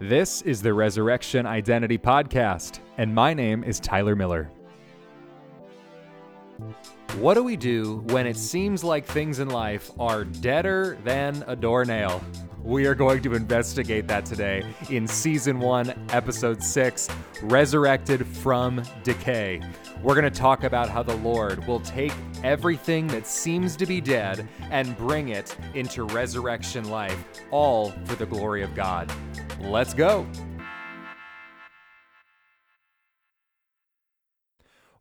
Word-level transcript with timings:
This 0.00 0.40
is 0.40 0.62
the 0.62 0.72
Resurrection 0.72 1.44
Identity 1.44 1.98
Podcast, 1.98 2.78
and 2.96 3.14
my 3.14 3.34
name 3.34 3.62
is 3.62 3.78
Tyler 3.78 4.16
Miller. 4.16 4.50
What 7.18 7.34
do 7.34 7.44
we 7.44 7.54
do 7.54 8.02
when 8.06 8.26
it 8.26 8.38
seems 8.38 8.82
like 8.82 9.04
things 9.04 9.40
in 9.40 9.50
life 9.50 9.90
are 10.00 10.24
deader 10.24 10.96
than 11.04 11.44
a 11.46 11.54
doornail? 11.54 12.22
We 12.70 12.86
are 12.86 12.94
going 12.94 13.20
to 13.22 13.34
investigate 13.34 14.06
that 14.06 14.24
today 14.24 14.62
in 14.90 15.08
Season 15.08 15.58
1, 15.58 15.92
Episode 16.10 16.62
6 16.62 17.08
Resurrected 17.42 18.24
from 18.24 18.80
Decay. 19.02 19.60
We're 20.04 20.14
going 20.14 20.32
to 20.32 20.38
talk 20.38 20.62
about 20.62 20.88
how 20.88 21.02
the 21.02 21.16
Lord 21.16 21.66
will 21.66 21.80
take 21.80 22.12
everything 22.44 23.08
that 23.08 23.26
seems 23.26 23.74
to 23.74 23.86
be 23.86 24.00
dead 24.00 24.46
and 24.70 24.96
bring 24.96 25.30
it 25.30 25.56
into 25.74 26.04
resurrection 26.04 26.88
life, 26.88 27.24
all 27.50 27.90
for 28.04 28.14
the 28.14 28.26
glory 28.26 28.62
of 28.62 28.72
God. 28.76 29.12
Let's 29.60 29.92
go. 29.92 30.24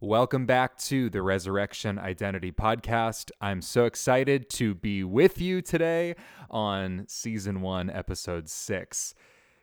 Welcome 0.02 0.46
back 0.46 0.78
to 0.78 1.10
the 1.10 1.22
Resurrection 1.22 2.00
Identity 2.00 2.54
Podcast. 2.54 3.32
I'm 3.42 3.62
so 3.62 3.84
excited 3.84 4.50
to 4.52 4.74
be 4.74 5.04
with 5.04 5.42
you 5.42 5.62
today 5.62 6.16
on 6.50 7.04
season 7.10 7.60
one, 7.60 7.90
episode 7.90 8.48
six. 8.48 9.14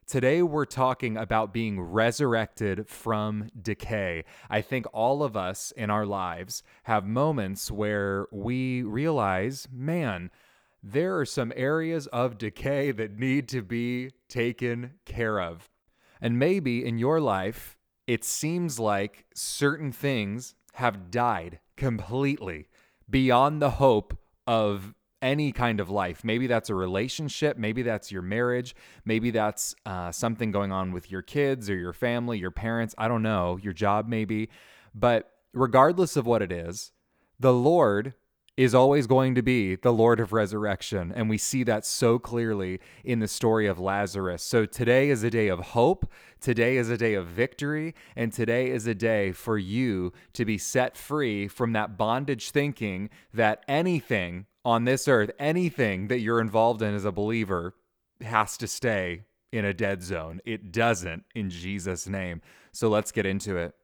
Today, 0.06 0.42
we're 0.42 0.66
talking 0.66 1.16
about 1.16 1.54
being 1.54 1.80
resurrected 1.80 2.86
from 2.86 3.48
decay. 3.62 4.26
I 4.50 4.60
think 4.60 4.84
all 4.92 5.22
of 5.22 5.38
us 5.38 5.72
in 5.74 5.88
our 5.88 6.04
lives 6.04 6.62
have 6.82 7.06
moments 7.06 7.70
where 7.70 8.26
we 8.30 8.82
realize, 8.82 9.66
man, 9.72 10.30
there 10.82 11.18
are 11.18 11.24
some 11.24 11.50
areas 11.56 12.08
of 12.08 12.36
decay 12.36 12.92
that 12.92 13.18
need 13.18 13.48
to 13.48 13.62
be 13.62 14.10
taken 14.28 14.96
care 15.06 15.40
of. 15.40 15.70
And 16.20 16.38
maybe 16.38 16.84
in 16.84 16.98
your 16.98 17.22
life, 17.22 17.75
it 18.06 18.24
seems 18.24 18.78
like 18.78 19.26
certain 19.34 19.92
things 19.92 20.54
have 20.74 21.10
died 21.10 21.58
completely 21.76 22.68
beyond 23.08 23.60
the 23.60 23.70
hope 23.70 24.16
of 24.46 24.94
any 25.22 25.50
kind 25.50 25.80
of 25.80 25.90
life. 25.90 26.22
Maybe 26.22 26.46
that's 26.46 26.70
a 26.70 26.74
relationship, 26.74 27.56
maybe 27.56 27.82
that's 27.82 28.12
your 28.12 28.22
marriage, 28.22 28.76
maybe 29.04 29.30
that's 29.30 29.74
uh, 29.84 30.12
something 30.12 30.50
going 30.50 30.72
on 30.72 30.92
with 30.92 31.10
your 31.10 31.22
kids 31.22 31.68
or 31.70 31.76
your 31.76 31.92
family, 31.92 32.38
your 32.38 32.50
parents, 32.50 32.94
I 32.98 33.08
don't 33.08 33.22
know, 33.22 33.58
your 33.60 33.72
job 33.72 34.06
maybe. 34.08 34.50
But 34.94 35.30
regardless 35.52 36.16
of 36.16 36.26
what 36.26 36.42
it 36.42 36.52
is, 36.52 36.92
the 37.40 37.52
Lord 37.52 38.14
is 38.56 38.74
always 38.74 39.06
going 39.06 39.34
to 39.34 39.42
be 39.42 39.76
the 39.76 39.92
Lord 39.92 40.18
of 40.18 40.32
resurrection. 40.32 41.12
And 41.14 41.28
we 41.28 41.36
see 41.36 41.62
that 41.64 41.84
so 41.84 42.18
clearly 42.18 42.80
in 43.04 43.18
the 43.18 43.28
story 43.28 43.66
of 43.66 43.78
Lazarus. 43.78 44.42
So 44.42 44.64
today 44.64 45.10
is 45.10 45.22
a 45.22 45.30
day 45.30 45.48
of 45.48 45.58
hope. 45.58 46.10
Today 46.40 46.78
is 46.78 46.88
a 46.88 46.96
day 46.96 47.14
of 47.14 47.26
victory. 47.26 47.94
And 48.14 48.32
today 48.32 48.70
is 48.70 48.86
a 48.86 48.94
day 48.94 49.32
for 49.32 49.58
you 49.58 50.12
to 50.32 50.46
be 50.46 50.56
set 50.56 50.96
free 50.96 51.48
from 51.48 51.74
that 51.74 51.98
bondage 51.98 52.50
thinking 52.50 53.10
that 53.34 53.62
anything 53.68 54.46
on 54.64 54.84
this 54.84 55.06
earth, 55.06 55.30
anything 55.38 56.08
that 56.08 56.20
you're 56.20 56.40
involved 56.40 56.80
in 56.80 56.94
as 56.94 57.04
a 57.04 57.12
believer 57.12 57.74
has 58.22 58.56
to 58.56 58.66
stay 58.66 59.24
in 59.52 59.66
a 59.66 59.74
dead 59.74 60.02
zone. 60.02 60.40
It 60.46 60.72
doesn't 60.72 61.24
in 61.34 61.50
Jesus' 61.50 62.06
name. 62.06 62.40
So 62.72 62.88
let's 62.88 63.12
get 63.12 63.26
into 63.26 63.58
it. 63.58 63.74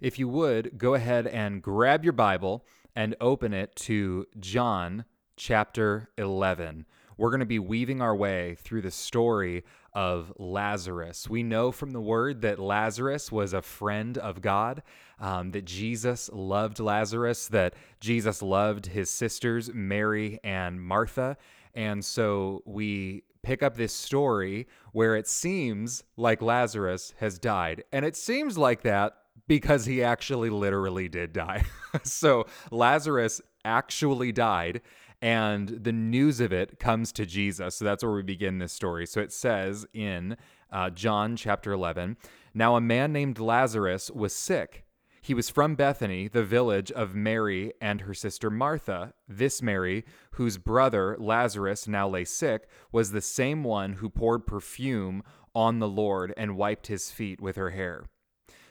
If 0.00 0.18
you 0.18 0.28
would, 0.28 0.78
go 0.78 0.94
ahead 0.94 1.26
and 1.26 1.62
grab 1.62 2.02
your 2.02 2.12
Bible 2.12 2.64
and 2.96 3.16
open 3.20 3.52
it 3.52 3.74
to 3.76 4.26
John 4.38 5.04
chapter 5.36 6.08
11. 6.18 6.86
We're 7.16 7.30
going 7.30 7.40
to 7.40 7.46
be 7.46 7.58
weaving 7.58 8.00
our 8.00 8.14
way 8.14 8.56
through 8.56 8.82
the 8.82 8.90
story 8.90 9.64
of 9.92 10.32
Lazarus. 10.36 11.28
We 11.28 11.42
know 11.42 11.70
from 11.70 11.92
the 11.92 12.00
word 12.00 12.40
that 12.42 12.58
Lazarus 12.58 13.30
was 13.30 13.52
a 13.52 13.62
friend 13.62 14.18
of 14.18 14.40
God, 14.40 14.82
um, 15.20 15.52
that 15.52 15.64
Jesus 15.64 16.28
loved 16.32 16.80
Lazarus, 16.80 17.46
that 17.48 17.74
Jesus 18.00 18.42
loved 18.42 18.86
his 18.86 19.10
sisters, 19.10 19.72
Mary 19.72 20.40
and 20.42 20.82
Martha. 20.82 21.36
And 21.74 22.04
so 22.04 22.62
we 22.64 23.22
pick 23.42 23.62
up 23.62 23.76
this 23.76 23.92
story 23.92 24.66
where 24.92 25.14
it 25.14 25.28
seems 25.28 26.02
like 26.16 26.42
Lazarus 26.42 27.14
has 27.18 27.38
died. 27.38 27.84
And 27.92 28.04
it 28.04 28.16
seems 28.16 28.58
like 28.58 28.82
that 28.82 29.16
because 29.46 29.86
he 29.86 30.02
actually 30.02 30.50
literally 30.50 31.08
did 31.08 31.32
die. 31.32 31.64
so 32.02 32.46
Lazarus 32.70 33.40
actually 33.64 34.32
died 34.32 34.80
and 35.24 35.68
the 35.68 35.92
news 35.92 36.40
of 36.40 36.52
it 36.52 36.78
comes 36.78 37.10
to 37.12 37.24
Jesus. 37.24 37.76
So 37.76 37.84
that's 37.84 38.04
where 38.04 38.12
we 38.12 38.22
begin 38.22 38.58
this 38.58 38.74
story. 38.74 39.06
So 39.06 39.20
it 39.20 39.32
says 39.32 39.86
in 39.94 40.36
uh, 40.70 40.90
John 40.90 41.36
chapter 41.36 41.72
11 41.72 42.18
Now 42.52 42.76
a 42.76 42.80
man 42.80 43.12
named 43.12 43.38
Lazarus 43.38 44.10
was 44.10 44.34
sick. 44.34 44.84
He 45.22 45.32
was 45.32 45.48
from 45.48 45.74
Bethany, 45.76 46.28
the 46.28 46.44
village 46.44 46.92
of 46.92 47.14
Mary 47.14 47.72
and 47.80 48.02
her 48.02 48.12
sister 48.12 48.50
Martha. 48.50 49.14
This 49.26 49.62
Mary, 49.62 50.04
whose 50.32 50.58
brother 50.58 51.16
Lazarus 51.18 51.88
now 51.88 52.06
lay 52.06 52.26
sick, 52.26 52.68
was 52.92 53.10
the 53.10 53.22
same 53.22 53.64
one 53.64 53.94
who 53.94 54.10
poured 54.10 54.46
perfume 54.46 55.22
on 55.54 55.78
the 55.78 55.88
Lord 55.88 56.34
and 56.36 56.58
wiped 56.58 56.88
his 56.88 57.10
feet 57.10 57.40
with 57.40 57.56
her 57.56 57.70
hair. 57.70 58.04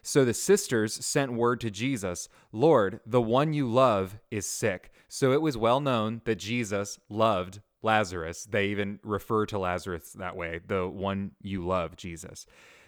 So 0.04 0.26
the 0.26 0.34
sisters 0.34 0.94
sent 0.94 1.34
word 1.34 1.62
to 1.62 1.72
Jesus, 1.72 2.28
Lord, 2.52 3.00
the 3.06 3.22
one 3.22 3.54
you 3.54 3.72
love 3.72 4.20
is 4.30 4.46
sick. 4.46 4.92
So 5.08 5.32
it 5.32 5.42
was 5.42 5.58
well 5.58 5.80
known 5.80 6.22
that 6.26 6.36
Jesus 6.36 7.00
loved 7.10 7.62
Lazarus. 7.82 8.46
They 8.50 8.68
even 8.68 9.00
refer 9.02 9.46
to 9.48 9.58
Lazarus 9.58 10.12
that 10.14 10.36
way, 10.36 10.60
the 10.68 10.88
one 10.88 11.32
you 11.42 11.66
love, 11.66 11.96
Jesus. 11.96 12.46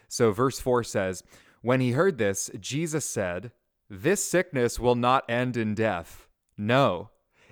So 0.09 0.31
verse 0.31 0.59
4 0.59 0.83
says, 0.83 1.23
When 1.61 1.79
he 1.79 1.91
heard 1.91 2.17
this, 2.17 2.51
Jesus 2.59 3.05
said, 3.05 3.51
This 3.89 4.23
sickness 4.23 4.77
will 4.77 4.95
not 4.95 5.23
end 5.29 5.55
in 5.55 5.73
death. 5.73 6.27
No, 6.57 7.11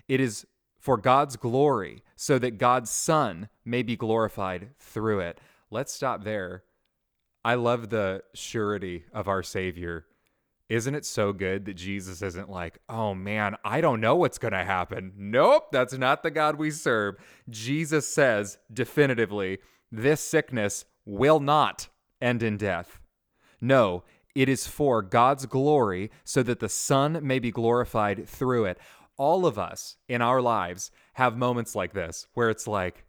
it 0.10 0.20
is 0.20 0.46
for 0.78 0.98
God's 0.98 1.38
glory, 1.38 2.04
so 2.18 2.38
that 2.40 2.58
God's 2.58 2.90
Son 2.90 3.48
may 3.64 3.82
be 3.82 3.96
glorified 3.96 4.72
through 4.78 5.22
it. 5.22 5.40
Let's 5.72 5.94
stop 5.94 6.26
there 6.26 6.64
I 7.46 7.56
love 7.56 7.90
the 7.90 8.24
surety 8.34 9.06
of 9.14 9.28
our 9.28 9.44
Savior. 9.44 10.06
Isn't 10.70 10.96
it 10.96 11.06
so 11.06 11.34
good 11.34 11.66
that 11.66 11.76
Jesus 11.76 12.22
isn't 12.22 12.50
like, 12.50 12.80
oh 12.88 13.14
man, 13.14 13.58
I 13.66 13.82
don't 13.82 14.02
know 14.02 14.16
what's 14.16 14.38
going 14.38 14.54
to 14.54 14.64
happen? 14.64 15.12
Nope, 15.18 15.72
that's 15.72 15.94
not 15.94 16.24
the 16.24 16.32
God 16.32 16.56
we 16.58 16.72
serve. 16.72 17.16
Jesus 17.50 18.08
says 18.08 18.58
definitively, 18.72 19.60
this 19.92 20.22
sickness 20.22 20.86
will 21.06 21.40
not 21.40 21.90
end 22.22 22.42
in 22.42 22.58
death. 22.58 23.00
No, 23.60 24.04
it 24.34 24.50
is 24.50 24.66
for 24.66 25.02
God's 25.02 25.46
glory 25.46 26.10
so 26.24 26.42
that 26.44 26.60
the 26.60 26.70
Son 26.70 27.20
may 27.22 27.40
be 27.40 27.52
glorified 27.52 28.28
through 28.28 28.66
it. 28.66 28.80
All 29.18 29.46
of 29.46 29.60
us 29.60 29.98
in 30.08 30.22
our 30.22 30.42
lives 30.42 30.92
have 31.14 31.38
moments 31.38 31.76
like 31.76 31.94
this 31.94 32.26
where 32.34 32.50
it's 32.50 32.68
like, 32.68 33.04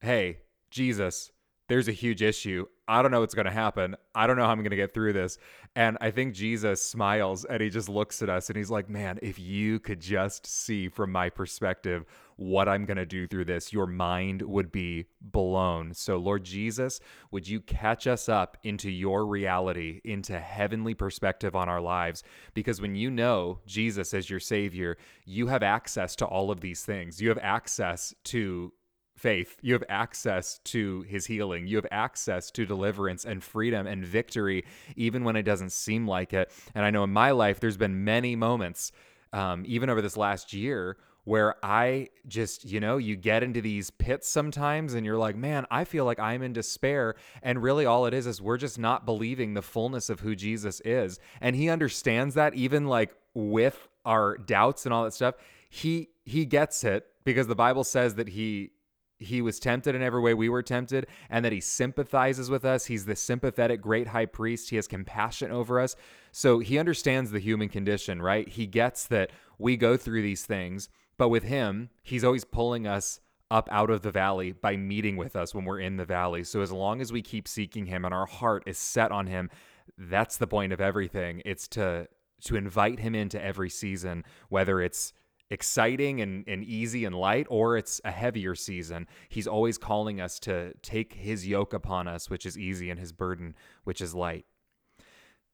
hey, 0.00 0.38
Jesus, 0.70 1.30
there's 1.68 1.88
a 1.88 1.92
huge 1.92 2.22
issue. 2.22 2.66
I 2.90 3.02
don't 3.02 3.12
know 3.12 3.20
what's 3.20 3.34
going 3.34 3.46
to 3.46 3.52
happen. 3.52 3.94
I 4.16 4.26
don't 4.26 4.36
know 4.36 4.44
how 4.44 4.50
I'm 4.50 4.58
going 4.58 4.70
to 4.70 4.76
get 4.76 4.92
through 4.92 5.12
this. 5.12 5.38
And 5.76 5.96
I 6.00 6.10
think 6.10 6.34
Jesus 6.34 6.82
smiles 6.82 7.44
and 7.44 7.62
he 7.62 7.70
just 7.70 7.88
looks 7.88 8.20
at 8.20 8.28
us 8.28 8.50
and 8.50 8.56
he's 8.56 8.68
like, 8.68 8.90
Man, 8.90 9.20
if 9.22 9.38
you 9.38 9.78
could 9.78 10.00
just 10.00 10.44
see 10.44 10.88
from 10.88 11.12
my 11.12 11.30
perspective 11.30 12.04
what 12.34 12.68
I'm 12.68 12.86
going 12.86 12.96
to 12.96 13.06
do 13.06 13.28
through 13.28 13.44
this, 13.44 13.72
your 13.72 13.86
mind 13.86 14.42
would 14.42 14.72
be 14.72 15.06
blown. 15.20 15.94
So, 15.94 16.16
Lord 16.16 16.42
Jesus, 16.42 16.98
would 17.30 17.46
you 17.46 17.60
catch 17.60 18.08
us 18.08 18.28
up 18.28 18.56
into 18.64 18.90
your 18.90 19.24
reality, 19.24 20.00
into 20.04 20.40
heavenly 20.40 20.94
perspective 20.94 21.54
on 21.54 21.68
our 21.68 21.80
lives? 21.80 22.24
Because 22.54 22.80
when 22.80 22.96
you 22.96 23.08
know 23.08 23.60
Jesus 23.66 24.12
as 24.14 24.28
your 24.28 24.40
Savior, 24.40 24.96
you 25.24 25.46
have 25.46 25.62
access 25.62 26.16
to 26.16 26.24
all 26.24 26.50
of 26.50 26.60
these 26.60 26.84
things. 26.84 27.20
You 27.22 27.28
have 27.28 27.38
access 27.38 28.12
to 28.24 28.72
faith. 29.20 29.58
You 29.60 29.74
have 29.74 29.84
access 29.88 30.58
to 30.64 31.02
his 31.02 31.26
healing. 31.26 31.66
You 31.66 31.76
have 31.76 31.86
access 31.90 32.50
to 32.52 32.64
deliverance 32.64 33.26
and 33.26 33.44
freedom 33.44 33.86
and 33.86 34.04
victory, 34.04 34.64
even 34.96 35.24
when 35.24 35.36
it 35.36 35.42
doesn't 35.42 35.72
seem 35.72 36.08
like 36.08 36.32
it. 36.32 36.50
And 36.74 36.84
I 36.84 36.90
know 36.90 37.04
in 37.04 37.12
my 37.12 37.32
life, 37.32 37.60
there's 37.60 37.76
been 37.76 38.02
many 38.04 38.34
moments, 38.34 38.92
um, 39.34 39.64
even 39.66 39.90
over 39.90 40.00
this 40.00 40.16
last 40.16 40.54
year, 40.54 40.96
where 41.24 41.54
I 41.62 42.08
just, 42.28 42.64
you 42.64 42.80
know, 42.80 42.96
you 42.96 43.14
get 43.14 43.42
into 43.42 43.60
these 43.60 43.90
pits 43.90 44.26
sometimes 44.26 44.94
and 44.94 45.04
you're 45.04 45.18
like, 45.18 45.36
man, 45.36 45.66
I 45.70 45.84
feel 45.84 46.06
like 46.06 46.18
I'm 46.18 46.42
in 46.42 46.54
despair. 46.54 47.14
And 47.42 47.62
really, 47.62 47.84
all 47.84 48.06
it 48.06 48.14
is 48.14 48.26
is 48.26 48.40
we're 48.40 48.56
just 48.56 48.78
not 48.78 49.04
believing 49.04 49.52
the 49.52 49.62
fullness 49.62 50.08
of 50.08 50.20
who 50.20 50.34
Jesus 50.34 50.80
is. 50.82 51.20
And 51.42 51.54
he 51.54 51.68
understands 51.68 52.34
that, 52.36 52.54
even 52.54 52.86
like 52.86 53.14
with 53.34 53.86
our 54.06 54.38
doubts 54.38 54.86
and 54.86 54.94
all 54.94 55.04
that 55.04 55.12
stuff. 55.12 55.34
He, 55.68 56.08
he 56.24 56.46
gets 56.46 56.84
it 56.84 57.06
because 57.22 57.46
the 57.46 57.54
Bible 57.54 57.84
says 57.84 58.14
that 58.14 58.30
he 58.30 58.72
he 59.20 59.42
was 59.42 59.60
tempted 59.60 59.94
in 59.94 60.02
every 60.02 60.20
way 60.20 60.34
we 60.34 60.48
were 60.48 60.62
tempted 60.62 61.06
and 61.28 61.44
that 61.44 61.52
he 61.52 61.60
sympathizes 61.60 62.50
with 62.50 62.64
us. 62.64 62.86
He's 62.86 63.04
the 63.04 63.14
sympathetic 63.14 63.80
great 63.80 64.08
high 64.08 64.26
priest. 64.26 64.70
He 64.70 64.76
has 64.76 64.88
compassion 64.88 65.52
over 65.52 65.78
us. 65.78 65.94
So 66.32 66.58
he 66.58 66.78
understands 66.78 67.30
the 67.30 67.38
human 67.38 67.68
condition, 67.68 68.22
right? 68.22 68.48
He 68.48 68.66
gets 68.66 69.06
that 69.06 69.30
we 69.58 69.76
go 69.76 69.96
through 69.96 70.22
these 70.22 70.46
things, 70.46 70.88
but 71.18 71.28
with 71.28 71.44
him, 71.44 71.90
he's 72.02 72.24
always 72.24 72.44
pulling 72.44 72.86
us 72.86 73.20
up 73.50 73.68
out 73.70 73.90
of 73.90 74.02
the 74.02 74.10
valley 74.10 74.52
by 74.52 74.76
meeting 74.76 75.16
with 75.16 75.36
us 75.36 75.54
when 75.54 75.64
we're 75.64 75.80
in 75.80 75.96
the 75.96 76.04
valley. 76.04 76.44
So 76.44 76.62
as 76.62 76.72
long 76.72 77.00
as 77.00 77.12
we 77.12 77.20
keep 77.20 77.46
seeking 77.46 77.86
him 77.86 78.04
and 78.04 78.14
our 78.14 78.26
heart 78.26 78.62
is 78.66 78.78
set 78.78 79.12
on 79.12 79.26
him, 79.26 79.50
that's 79.98 80.36
the 80.38 80.46
point 80.46 80.72
of 80.72 80.80
everything. 80.80 81.42
It's 81.44 81.68
to 81.68 82.08
to 82.42 82.56
invite 82.56 83.00
him 83.00 83.14
into 83.14 83.42
every 83.42 83.68
season, 83.68 84.24
whether 84.48 84.80
it's 84.80 85.12
exciting 85.50 86.20
and, 86.20 86.44
and 86.46 86.64
easy 86.64 87.04
and 87.04 87.14
light, 87.14 87.46
or 87.50 87.76
it's 87.76 88.00
a 88.04 88.10
heavier 88.10 88.54
season. 88.54 89.06
He's 89.28 89.46
always 89.46 89.78
calling 89.78 90.20
us 90.20 90.38
to 90.40 90.74
take 90.82 91.14
his 91.14 91.46
yoke 91.46 91.74
upon 91.74 92.08
us, 92.08 92.30
which 92.30 92.46
is 92.46 92.56
easy, 92.56 92.90
and 92.90 92.98
his 92.98 93.12
burden, 93.12 93.54
which 93.84 94.00
is 94.00 94.14
light. 94.14 94.46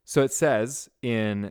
So 0.04 0.22
it 0.22 0.32
says 0.32 0.88
in 1.02 1.50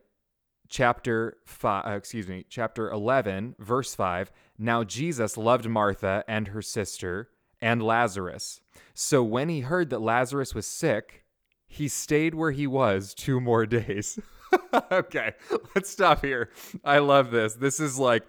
chapter 0.70 1.38
5 1.46 1.86
uh, 1.86 1.92
excuse 1.92 2.28
me 2.28 2.46
chapter 2.50 2.90
11 2.90 3.56
verse 3.60 3.94
5 3.94 4.32
now 4.58 4.84
jesus 4.84 5.38
loved 5.38 5.68
martha 5.68 6.24
and 6.28 6.48
her 6.50 6.62
sister 6.62 7.30
and 7.62 7.84
lazarus 7.84 8.62
so 8.94 9.24
when 9.24 9.50
he 9.50 9.62
heard 9.62 9.90
that 9.90 10.02
lazarus 10.02 10.56
was 10.56 10.66
sick 10.66 11.24
he 11.68 11.88
stayed 11.88 12.34
where 12.34 12.52
he 12.52 12.66
was 12.66 13.14
two 13.14 13.40
more 13.40 13.66
days 13.68 14.20
okay 14.92 15.34
let's 15.76 15.90
stop 15.90 16.24
here 16.24 16.50
i 16.84 16.98
love 16.98 17.32
this 17.32 17.56
this 17.56 17.80
is 17.80 18.00
like 18.00 18.24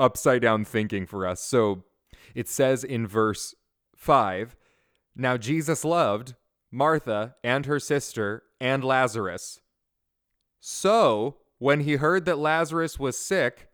upside 0.00 0.42
down 0.42 0.64
thinking 0.64 1.06
for 1.06 1.26
us 1.26 1.40
so 1.40 1.84
it 2.34 2.48
says 2.48 2.82
in 2.82 3.06
verse 3.06 3.54
5 3.94 4.56
now 5.14 5.36
jesus 5.36 5.84
loved 5.84 6.34
martha 6.72 7.34
and 7.44 7.66
her 7.66 7.78
sister 7.78 8.42
and 8.60 8.82
lazarus 8.82 9.60
so 10.60 11.36
when 11.58 11.80
he 11.80 11.96
heard 11.96 12.24
that 12.24 12.38
Lazarus 12.38 12.98
was 12.98 13.18
sick, 13.18 13.68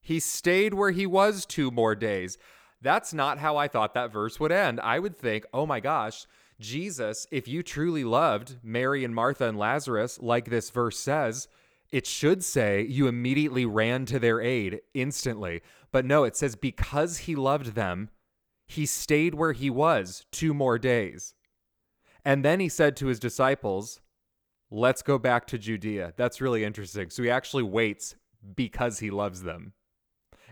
he 0.00 0.18
stayed 0.18 0.74
where 0.74 0.90
he 0.90 1.06
was 1.06 1.46
two 1.46 1.70
more 1.70 1.94
days. 1.94 2.38
That's 2.82 3.12
not 3.12 3.38
how 3.38 3.56
I 3.56 3.68
thought 3.68 3.94
that 3.94 4.12
verse 4.12 4.40
would 4.40 4.52
end. 4.52 4.80
I 4.80 4.98
would 4.98 5.16
think, 5.16 5.44
oh 5.52 5.64
my 5.64 5.80
gosh, 5.80 6.26
Jesus, 6.58 7.26
if 7.30 7.46
you 7.46 7.62
truly 7.62 8.04
loved 8.04 8.56
Mary 8.62 9.04
and 9.04 9.14
Martha 9.14 9.46
and 9.46 9.58
Lazarus, 9.58 10.18
like 10.20 10.50
this 10.50 10.70
verse 10.70 10.98
says, 10.98 11.46
it 11.92 12.06
should 12.06 12.44
say 12.44 12.82
you 12.82 13.08
immediately 13.08 13.66
ran 13.66 14.06
to 14.06 14.18
their 14.18 14.40
aid 14.40 14.80
instantly. 14.94 15.62
But 15.92 16.04
no, 16.04 16.24
it 16.24 16.36
says 16.36 16.54
because 16.54 17.18
he 17.18 17.34
loved 17.34 17.74
them, 17.74 18.10
he 18.66 18.86
stayed 18.86 19.34
where 19.34 19.52
he 19.52 19.70
was 19.70 20.24
two 20.30 20.54
more 20.54 20.78
days. 20.78 21.34
And 22.24 22.44
then 22.44 22.60
he 22.60 22.68
said 22.68 22.96
to 22.96 23.06
his 23.06 23.18
disciples, 23.18 24.00
let's 24.70 25.02
go 25.02 25.18
back 25.18 25.46
to 25.48 25.58
Judea. 25.58 26.14
That's 26.16 26.40
really 26.40 26.64
interesting. 26.64 27.10
So 27.10 27.22
he 27.22 27.30
actually 27.30 27.64
waits 27.64 28.14
because 28.54 29.00
he 29.00 29.10
loves 29.10 29.42
them. 29.42 29.72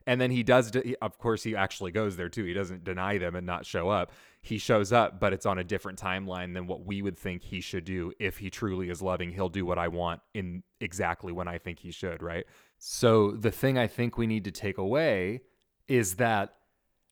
And 0.08 0.18
then 0.18 0.30
he 0.30 0.42
does, 0.42 0.72
of 1.02 1.18
course, 1.18 1.42
he 1.42 1.54
actually 1.54 1.92
goes 1.92 2.16
there 2.16 2.30
too. 2.30 2.44
He 2.44 2.54
doesn't 2.54 2.82
deny 2.82 3.18
them 3.18 3.36
and 3.36 3.46
not 3.46 3.66
show 3.66 3.90
up. 3.90 4.10
He 4.40 4.56
shows 4.56 4.90
up, 4.90 5.20
but 5.20 5.34
it's 5.34 5.44
on 5.44 5.58
a 5.58 5.64
different 5.64 6.00
timeline 6.00 6.54
than 6.54 6.66
what 6.66 6.86
we 6.86 7.02
would 7.02 7.18
think 7.18 7.42
he 7.42 7.60
should 7.60 7.84
do. 7.84 8.14
If 8.18 8.38
he 8.38 8.48
truly 8.48 8.88
is 8.88 9.02
loving, 9.02 9.32
he'll 9.32 9.50
do 9.50 9.66
what 9.66 9.76
I 9.76 9.88
want 9.88 10.22
in 10.32 10.62
exactly 10.80 11.30
when 11.30 11.46
I 11.46 11.58
think 11.58 11.80
he 11.80 11.90
should, 11.90 12.22
right? 12.22 12.46
So 12.78 13.32
the 13.32 13.50
thing 13.50 13.76
I 13.76 13.86
think 13.86 14.16
we 14.16 14.26
need 14.26 14.44
to 14.44 14.50
take 14.50 14.78
away 14.78 15.42
is 15.88 16.14
that 16.14 16.54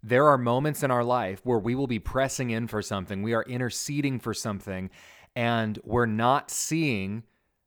there 0.03 0.27
are 0.29 0.39
moments 0.39 0.83
in 0.83 0.91
our 0.91 1.05
life 1.05 1.43
where 1.45 1.59
we 1.59 1.75
will 1.75 1.87
be 1.87 1.99
pressing 1.99 2.49
in 2.49 2.67
for 2.67 2.81
something, 2.81 3.23
we 3.23 3.35
are 3.35 3.43
interceding 3.43 4.19
for 4.21 4.33
something, 4.33 4.89
and 5.35 5.79
we're 5.85 6.07
not 6.07 6.51
seeing 6.51 7.25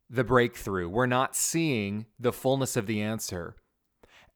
the 0.09 0.23
breakthrough. 0.23 0.89
We're 0.89 1.05
not 1.05 1.35
seeing 1.35 2.07
the 2.19 2.33
fullness 2.33 2.75
of 2.75 2.87
the 2.87 2.99
answer. 2.99 3.55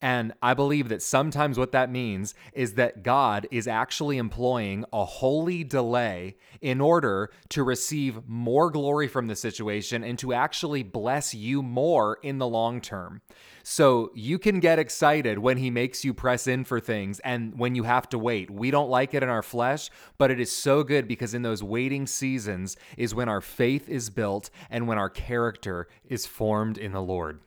And 0.02 0.34
I 0.42 0.54
believe 0.54 0.90
that 0.90 1.02
sometimes 1.02 1.58
what 1.58 1.72
that 1.72 1.90
means 1.90 2.34
is 2.54 2.74
that 2.74 3.04
God 3.04 3.48
is 3.52 3.68
actually 3.68 4.18
employing 4.18 4.86
a 4.92 5.06
holy 5.06 5.64
delay 5.64 6.36
in 6.62 6.82
order 6.82 7.30
to 7.50 7.64
receive 7.64 8.28
more 8.28 8.70
glory 8.70 9.08
from 9.08 9.28
the 9.28 9.36
situation 9.36 10.04
and 10.04 10.20
to 10.20 10.34
actually 10.34 10.84
bless 10.84 11.34
you 11.34 11.62
more 11.62 12.20
in 12.22 12.38
the 12.38 12.48
long 12.48 12.82
term. 12.82 13.22
So 13.64 14.12
you 14.14 14.40
can 14.40 14.60
get 14.60 14.78
excited 14.78 15.40
when 15.40 15.58
he 15.58 15.70
makes 15.70 16.04
you 16.04 16.14
press 16.14 16.48
in 16.48 16.66
for 16.66 16.82
things 16.82 17.20
and 17.22 17.58
when 17.58 17.76
you 17.76 17.84
have 17.84 18.10
to 18.10 18.20
wait. 18.20 18.52
We 18.52 18.72
don't 18.72 18.90
like 18.90 19.14
it 19.14 19.24
in 19.24 19.30
our 19.30 19.42
flesh, 19.42 19.90
but 20.18 20.32
it 20.32 20.40
is 20.42 20.52
so 20.52 20.84
good 20.84 21.08
because 21.08 21.34
in 21.34 21.44
those 21.44 21.64
waiting 21.64 22.06
seasons 22.06 22.76
is 22.98 23.16
when 23.16 23.30
our 23.30 23.40
faith 23.42 23.88
is 23.88 24.10
built 24.10 24.50
and 24.70 24.86
when 24.86 24.98
our 24.98 25.10
character 25.10 25.88
is 26.06 26.26
formed 26.26 26.78
in 26.78 26.92
the 26.92 27.02
Lord. 27.02 27.40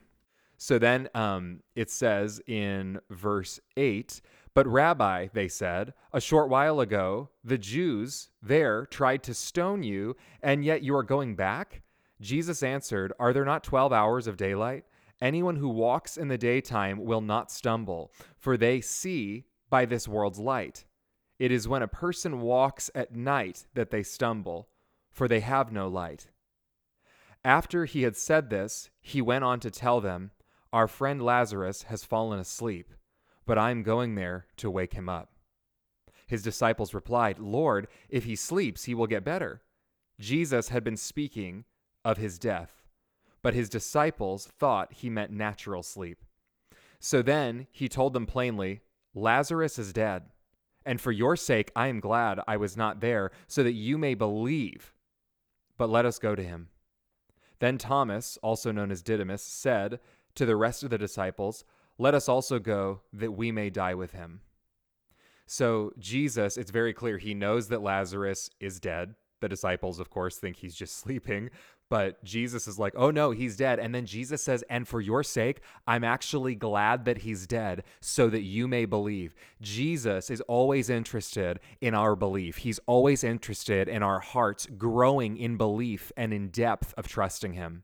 So 0.57 0.79
then 0.79 1.07
um, 1.13 1.61
it 1.75 1.89
says 1.89 2.41
in 2.47 2.99
verse 3.09 3.59
8, 3.75 4.21
but 4.55 4.65
Rabbi, 4.65 5.27
they 5.33 5.47
said, 5.47 5.93
a 6.11 6.19
short 6.19 6.49
while 6.49 6.79
ago, 6.79 7.29
the 7.43 7.59
Jews 7.59 8.29
there 8.41 8.87
tried 8.87 9.21
to 9.23 9.35
stone 9.35 9.83
you, 9.83 10.15
and 10.41 10.65
yet 10.65 10.81
you 10.81 10.95
are 10.95 11.03
going 11.03 11.35
back? 11.35 11.83
Jesus 12.19 12.63
answered, 12.63 13.13
Are 13.19 13.33
there 13.33 13.45
not 13.45 13.63
12 13.63 13.93
hours 13.93 14.25
of 14.25 14.35
daylight? 14.35 14.85
Anyone 15.21 15.57
who 15.57 15.69
walks 15.69 16.17
in 16.17 16.27
the 16.27 16.39
daytime 16.39 17.05
will 17.05 17.21
not 17.21 17.51
stumble, 17.51 18.11
for 18.35 18.57
they 18.57 18.81
see 18.81 19.45
by 19.69 19.85
this 19.85 20.07
world's 20.07 20.39
light. 20.39 20.85
It 21.37 21.51
is 21.51 21.67
when 21.67 21.83
a 21.83 21.87
person 21.87 22.41
walks 22.41 22.89
at 22.95 23.15
night 23.15 23.67
that 23.75 23.91
they 23.91 24.01
stumble, 24.01 24.69
for 25.11 25.27
they 25.27 25.41
have 25.41 25.71
no 25.71 25.87
light. 25.87 26.29
After 27.45 27.85
he 27.85 28.03
had 28.03 28.15
said 28.15 28.49
this, 28.49 28.89
he 29.01 29.21
went 29.21 29.43
on 29.43 29.59
to 29.59 29.71
tell 29.71 30.01
them, 30.01 30.31
Our 30.77 30.87
friend 30.87 31.21
Lazarus 31.21 31.83
has 31.83 32.05
fallen 32.05 32.39
asleep, 32.39 32.93
but 33.45 33.57
I 33.57 33.71
am 33.71 33.81
going 33.81 34.15
there 34.15 34.45
to 34.57 34.71
wake 34.71 34.93
him 34.93 35.09
up. 35.09 35.31
His 36.27 36.43
disciples 36.43 36.93
replied, 36.93 37.39
Lord, 37.39 37.87
if 38.09 38.25
he 38.25 38.35
sleeps, 38.35 38.83
he 38.83 38.93
will 38.93 39.07
get 39.07 39.23
better. 39.23 39.61
Jesus 40.19 40.69
had 40.69 40.83
been 40.83 40.97
speaking 40.97 41.65
of 42.05 42.17
his 42.17 42.37
death 42.37 42.77
but 43.41 43.53
his 43.53 43.69
disciples 43.69 44.45
thought 44.45 44.91
he 44.91 45.09
meant 45.09 45.31
natural 45.31 45.81
sleep. 45.81 46.25
So 46.99 47.21
then 47.21 47.67
he 47.71 47.87
told 47.87 48.11
them 48.11 48.25
plainly, 48.25 48.81
Lazarus 49.13 49.79
is 49.79 49.93
dead, 49.93 50.23
and 50.85 50.99
for 50.99 51.13
your 51.13 51.37
sake 51.37 51.71
I 51.73 51.87
am 51.87 52.01
glad 52.01 52.41
I 52.45 52.57
was 52.57 52.75
not 52.75 52.99
there, 52.99 53.31
so 53.47 53.63
that 53.63 53.71
you 53.71 53.97
may 53.97 54.15
believe. 54.15 54.93
But 55.77 55.89
let 55.89 56.05
us 56.05 56.19
go 56.19 56.35
to 56.35 56.43
him. 56.43 56.67
Then 57.59 57.77
Thomas, 57.77 58.37
also 58.43 58.71
known 58.71 58.91
as 58.91 59.01
Didymus, 59.01 59.43
said 59.43 59.99
to 60.37 60.45
the 60.45 60.55
rest 60.55 60.83
of 60.83 60.89
the 60.89 60.97
disciples, 60.97 61.65
Let 61.97 62.13
us 62.13 62.29
also 62.29 62.59
go, 62.59 63.01
that 63.11 63.31
we 63.31 63.51
may 63.51 63.69
die 63.69 63.95
with 63.95 64.11
him. 64.11 64.41
So 65.45 65.93
Jesus, 65.97 66.57
it's 66.57 66.71
very 66.71 66.93
clear, 66.93 67.17
he 67.17 67.33
knows 67.33 67.69
that 67.69 67.81
Lazarus 67.81 68.49
is 68.59 68.79
dead. 68.79 69.15
The 69.39 69.49
disciples, 69.49 69.99
of 69.99 70.09
course, 70.09 70.37
think 70.37 70.57
he's 70.57 70.75
just 70.75 70.97
sleeping, 70.99 71.49
but 71.89 72.21
Jesus 72.23 72.67
is 72.67 72.77
like, 72.77 72.93
oh 72.97 73.11
no, 73.11 73.31
he's 73.31 73.55
dead. 73.55 73.79
And 73.79 73.95
then 73.95 74.05
Jesus 74.05 74.43
says, 74.43 74.63
and 74.69 74.87
for 74.87 74.99
your 74.99 75.23
sake, 75.23 75.61
I'm 75.87 76.03
actually 76.03 76.53
glad 76.53 77.05
that 77.05 77.19
he's 77.19 77.47
dead 77.47 77.83
so 78.01 78.29
that 78.29 78.41
you 78.41 78.67
may 78.67 78.85
believe. 78.85 79.33
Jesus 79.61 80.29
is 80.29 80.41
always 80.41 80.89
interested 80.89 81.59
in 81.79 81.93
our 81.93 82.15
belief, 82.15 82.57
he's 82.57 82.79
always 82.85 83.23
interested 83.23 83.87
in 83.87 84.03
our 84.03 84.19
hearts 84.19 84.67
growing 84.77 85.37
in 85.37 85.57
belief 85.57 86.11
and 86.17 86.33
in 86.33 86.49
depth 86.49 86.93
of 86.97 87.07
trusting 87.07 87.53
him. 87.53 87.83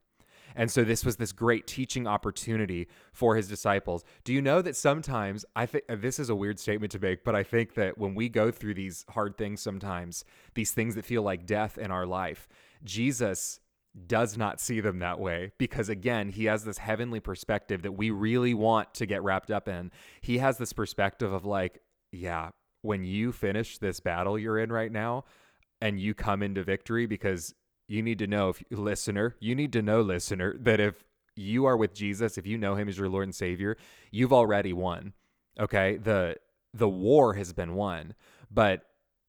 And 0.56 0.70
so 0.70 0.84
this 0.84 1.06
was 1.06 1.18
this 1.18 1.32
great 1.32 1.68
teaching 1.68 2.08
opportunity 2.08 2.88
for 3.12 3.36
his 3.36 3.48
disciples. 3.48 4.04
Do 4.24 4.34
you 4.34 4.42
know 4.42 4.62
that 4.62 4.76
sometimes 4.76 5.46
I 5.56 5.66
think 5.66 5.86
uh, 5.90 5.96
this 5.96 6.20
is 6.20 6.30
a 6.30 6.36
weird 6.36 6.60
statement 6.60 6.92
to 6.94 7.00
make, 7.00 7.24
but 7.24 7.36
I 7.36 7.44
think 7.44 7.74
that 7.76 7.98
when 7.98 8.16
we 8.16 8.30
go 8.30 8.52
through 8.52 8.76
these 8.76 9.06
hard 9.10 9.38
things 9.38 9.62
sometimes, 9.62 10.26
these 10.54 10.72
things 10.72 10.96
that 10.96 11.06
feel 11.06 11.24
like 11.24 11.46
death 11.46 11.78
in 11.78 11.92
our 11.92 12.06
life, 12.06 12.48
Jesus 12.84 13.60
does 14.08 14.38
not 14.38 14.60
see 14.60 14.80
them 14.80 15.00
that 15.00 15.20
way 15.20 15.52
because 15.60 15.88
again 15.88 16.30
he 16.30 16.46
has 16.46 16.64
this 16.64 16.80
heavenly 16.80 17.20
perspective 17.20 17.84
that 17.84 17.92
we 17.92 18.10
really 18.10 18.54
want 18.56 18.92
to 18.92 19.06
get 19.06 19.22
wrapped 19.22 19.52
up 19.52 19.68
in 19.68 19.92
he 20.22 20.40
has 20.40 20.58
this 20.58 20.74
perspective 20.74 21.32
of 21.32 21.46
like 21.46 21.80
yeah 22.12 22.50
when 22.82 23.04
you 23.04 23.32
finish 23.32 23.78
this 23.78 24.00
battle 24.00 24.38
you're 24.40 24.58
in 24.58 24.72
right 24.72 24.92
now 24.92 25.24
and 25.80 26.00
you 26.00 26.16
come 26.16 26.42
into 26.42 26.64
victory 26.64 27.06
because 27.06 27.54
you 27.94 28.02
need 28.02 28.20
to 28.20 28.28
know 28.28 28.50
if 28.50 28.64
listener 28.72 29.36
you 29.40 29.56
need 29.56 29.72
to 29.74 29.82
know 29.82 30.02
listener 30.02 30.56
that 30.60 30.80
if 30.80 31.04
you 31.36 31.66
are 31.66 31.78
with 31.78 31.94
jesus 31.94 32.38
if 32.38 32.46
you 32.48 32.58
know 32.58 32.76
him 32.76 32.90
as 32.90 32.98
your 32.98 33.10
lord 33.10 33.26
and 33.26 33.36
savior 33.36 33.78
you've 34.12 34.34
already 34.34 34.74
won 34.74 35.14
okay 35.60 35.98
the 35.98 36.36
the 36.74 36.90
war 36.90 37.34
has 37.34 37.54
been 37.54 37.76
won 37.76 38.14
but 38.50 38.86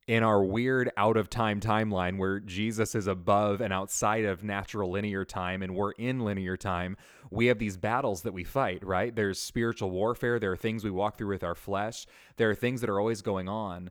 in 0.07 0.23
our 0.23 0.43
weird 0.43 0.91
out 0.97 1.17
of 1.17 1.31
time 1.31 1.61
timeline 1.61 2.19
where 2.19 2.39
Jesus 2.39 2.95
is 2.95 3.07
above 3.07 3.61
and 3.61 3.73
outside 3.73 4.25
of 4.25 4.45
natural 4.45 4.91
linear 4.91 5.25
time 5.25 5.63
and 5.63 5.75
we're 5.75 5.93
in 5.93 6.21
linear 6.21 6.57
time, 6.57 6.97
we 7.31 7.47
have 7.47 7.59
these 7.59 7.77
battles 7.77 8.23
that 8.23 8.35
we 8.35 8.45
fight, 8.45 8.85
right? 8.85 9.15
There's 9.17 9.41
spiritual 9.41 9.91
warfare, 9.91 10.39
there 10.39 10.53
are 10.53 10.57
things 10.57 10.85
we 10.85 10.91
walk 10.91 11.17
through 11.17 11.29
with 11.29 11.43
our 11.43 11.55
flesh, 11.55 12.07
there 12.37 12.51
are 12.51 12.55
things 12.55 12.83
that 12.83 12.91
are 12.91 13.01
always 13.01 13.23
going 13.23 13.49
on. 13.49 13.91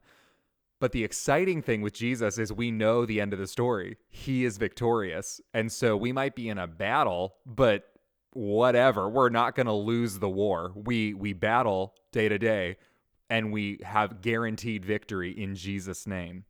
But 0.84 0.92
the 0.92 1.06
exciting 1.06 1.62
thing 1.62 1.82
with 1.82 1.94
Jesus 1.94 2.38
is 2.38 2.52
we 2.52 2.70
know 2.70 3.06
the 3.06 3.22
end 3.22 3.32
of 3.32 3.40
the 3.40 3.48
story. 3.48 3.96
He 4.10 4.44
is 4.44 4.58
victorious. 4.58 5.40
And 5.54 5.72
so 5.72 5.96
we 5.96 6.12
might 6.12 6.36
be 6.36 6.50
in 6.50 6.58
a 6.58 6.68
battle, 6.68 7.36
but 7.46 7.86
whatever, 8.34 9.08
we're 9.08 9.30
not 9.30 9.56
going 9.56 9.68
to 9.68 9.72
lose 9.72 10.20
the 10.20 10.28
war. 10.28 10.74
We 10.76 11.14
we 11.14 11.32
battle 11.32 11.96
day 12.12 12.28
to 12.28 12.38
day 12.38 12.76
and 13.30 13.54
we 13.54 13.80
have 13.86 14.20
guaranteed 14.20 14.84
victory 14.84 15.32
in 15.32 15.56
Jesus' 15.56 16.06
name. 16.06 16.44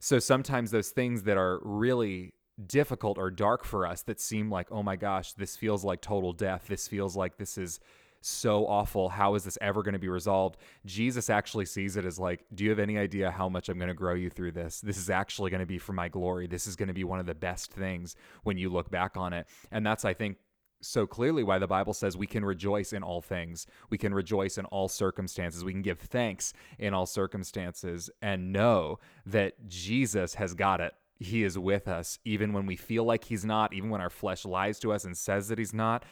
So 0.00 0.18
sometimes 0.18 0.72
those 0.72 0.90
things 0.90 1.22
that 1.22 1.36
are 1.36 1.60
really 1.62 2.34
difficult 2.66 3.16
or 3.16 3.30
dark 3.30 3.64
for 3.64 3.86
us 3.86 4.02
that 4.02 4.20
seem 4.20 4.50
like, 4.50 4.72
oh 4.72 4.82
my 4.82 4.96
gosh, 4.96 5.34
this 5.34 5.56
feels 5.56 5.84
like 5.84 6.00
total 6.00 6.32
death. 6.32 6.64
This 6.66 6.88
feels 6.88 7.14
like 7.14 7.36
this 7.36 7.56
is 7.56 7.78
so 8.20 8.66
awful. 8.66 9.08
How 9.08 9.34
is 9.34 9.44
this 9.44 9.58
ever 9.60 9.82
going 9.82 9.94
to 9.94 9.98
be 9.98 10.08
resolved? 10.08 10.58
Jesus 10.84 11.30
actually 11.30 11.66
sees 11.66 11.96
it 11.96 12.04
as 12.04 12.18
like, 12.18 12.44
do 12.54 12.64
you 12.64 12.70
have 12.70 12.78
any 12.78 12.98
idea 12.98 13.30
how 13.30 13.48
much 13.48 13.68
I'm 13.68 13.78
going 13.78 13.88
to 13.88 13.94
grow 13.94 14.14
you 14.14 14.30
through 14.30 14.52
this? 14.52 14.80
This 14.80 14.98
is 14.98 15.10
actually 15.10 15.50
going 15.50 15.60
to 15.60 15.66
be 15.66 15.78
for 15.78 15.92
my 15.92 16.08
glory. 16.08 16.46
This 16.46 16.66
is 16.66 16.76
going 16.76 16.88
to 16.88 16.94
be 16.94 17.04
one 17.04 17.20
of 17.20 17.26
the 17.26 17.34
best 17.34 17.72
things 17.72 18.16
when 18.42 18.58
you 18.58 18.68
look 18.68 18.90
back 18.90 19.16
on 19.16 19.32
it. 19.32 19.46
And 19.70 19.86
that's, 19.86 20.04
I 20.04 20.14
think, 20.14 20.36
so 20.80 21.06
clearly 21.06 21.42
why 21.42 21.58
the 21.58 21.66
Bible 21.66 21.92
says 21.92 22.16
we 22.16 22.26
can 22.26 22.44
rejoice 22.44 22.92
in 22.92 23.02
all 23.02 23.20
things. 23.20 23.66
We 23.90 23.98
can 23.98 24.14
rejoice 24.14 24.58
in 24.58 24.64
all 24.66 24.88
circumstances. 24.88 25.64
We 25.64 25.72
can 25.72 25.82
give 25.82 25.98
thanks 25.98 26.52
in 26.78 26.94
all 26.94 27.06
circumstances 27.06 28.10
and 28.22 28.52
know 28.52 28.98
that 29.26 29.68
Jesus 29.68 30.34
has 30.34 30.54
got 30.54 30.80
it. 30.80 30.94
He 31.20 31.42
is 31.42 31.58
with 31.58 31.88
us, 31.88 32.20
even 32.24 32.52
when 32.52 32.64
we 32.66 32.76
feel 32.76 33.02
like 33.02 33.24
He's 33.24 33.44
not, 33.44 33.72
even 33.72 33.90
when 33.90 34.00
our 34.00 34.10
flesh 34.10 34.44
lies 34.44 34.78
to 34.80 34.92
us 34.92 35.04
and 35.04 35.16
says 35.16 35.48
that 35.48 35.58
He's 35.58 35.74
not. 35.74 36.04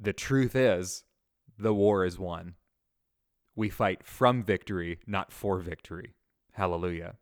The 0.00 0.12
truth 0.12 0.54
is, 0.54 1.02
the 1.58 1.74
war 1.74 2.04
is 2.04 2.18
won. 2.18 2.54
We 3.56 3.68
fight 3.68 4.06
from 4.06 4.42
victory, 4.42 5.00
not 5.06 5.32
for 5.32 5.58
victory. 5.58 6.14
Hallelujah. 6.52 7.16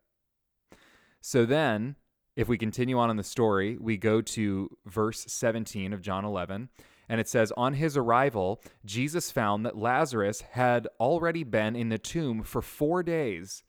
So 1.21 1.45
then, 1.45 1.95
if 2.35 2.47
we 2.47 2.57
continue 2.57 2.99
on 2.99 3.09
in 3.09 3.17
the 3.17 3.23
story, 3.23 3.77
we 3.79 3.97
go 3.97 4.21
to 4.21 4.69
verse 4.85 5.25
17 5.27 5.91
of 5.91 6.01
John 6.01 6.23
11, 6.23 6.69
and 7.09 7.19
it 7.19 7.27
says, 7.27 7.51
On 7.57 7.73
his 7.73 7.97
arrival, 7.97 8.61
Jesus 8.85 9.31
found 9.31 9.65
that 9.65 9.77
Lazarus 9.77 10.41
had 10.51 10.87
already 10.99 11.43
been 11.43 11.75
in 11.75 11.89
the 11.89 11.97
tomb 11.97 12.43
for 12.43 12.61
four 12.61 13.01
days. 13.01 13.63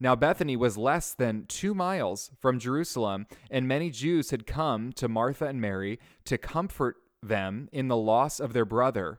Now, 0.00 0.14
Bethany 0.14 0.56
was 0.56 0.76
less 0.76 1.14
than 1.14 1.46
two 1.46 1.74
miles 1.74 2.30
from 2.38 2.58
Jerusalem, 2.58 3.26
and 3.50 3.66
many 3.66 3.90
Jews 3.90 4.30
had 4.30 4.46
come 4.46 4.92
to 4.92 5.08
Martha 5.08 5.46
and 5.46 5.60
Mary 5.60 5.98
to 6.26 6.36
comfort 6.36 6.96
them 7.22 7.68
in 7.72 7.88
the 7.88 7.96
loss 7.96 8.40
of 8.40 8.52
their 8.52 8.66
brother. 8.66 9.18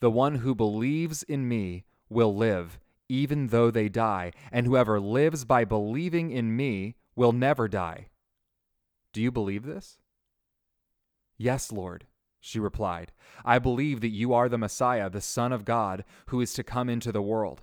The 0.00 0.10
one 0.10 0.36
who 0.36 0.54
believes 0.54 1.22
in 1.22 1.48
me 1.48 1.84
will 2.08 2.34
live 2.34 2.78
even 3.08 3.48
though 3.48 3.70
they 3.70 3.88
die, 3.88 4.32
and 4.52 4.66
whoever 4.66 5.00
lives 5.00 5.44
by 5.44 5.64
believing 5.64 6.30
in 6.30 6.54
me 6.54 6.94
will 7.16 7.32
never 7.32 7.68
die. 7.68 8.08
Do 9.12 9.22
you 9.22 9.32
believe 9.32 9.64
this? 9.64 9.98
Yes, 11.36 11.72
Lord, 11.72 12.06
she 12.40 12.60
replied. 12.60 13.12
I 13.44 13.58
believe 13.58 14.00
that 14.00 14.08
you 14.08 14.34
are 14.34 14.48
the 14.48 14.58
Messiah, 14.58 15.08
the 15.08 15.20
Son 15.20 15.52
of 15.52 15.64
God, 15.64 16.04
who 16.26 16.40
is 16.40 16.52
to 16.54 16.62
come 16.62 16.88
into 16.88 17.12
the 17.12 17.22
world. 17.22 17.62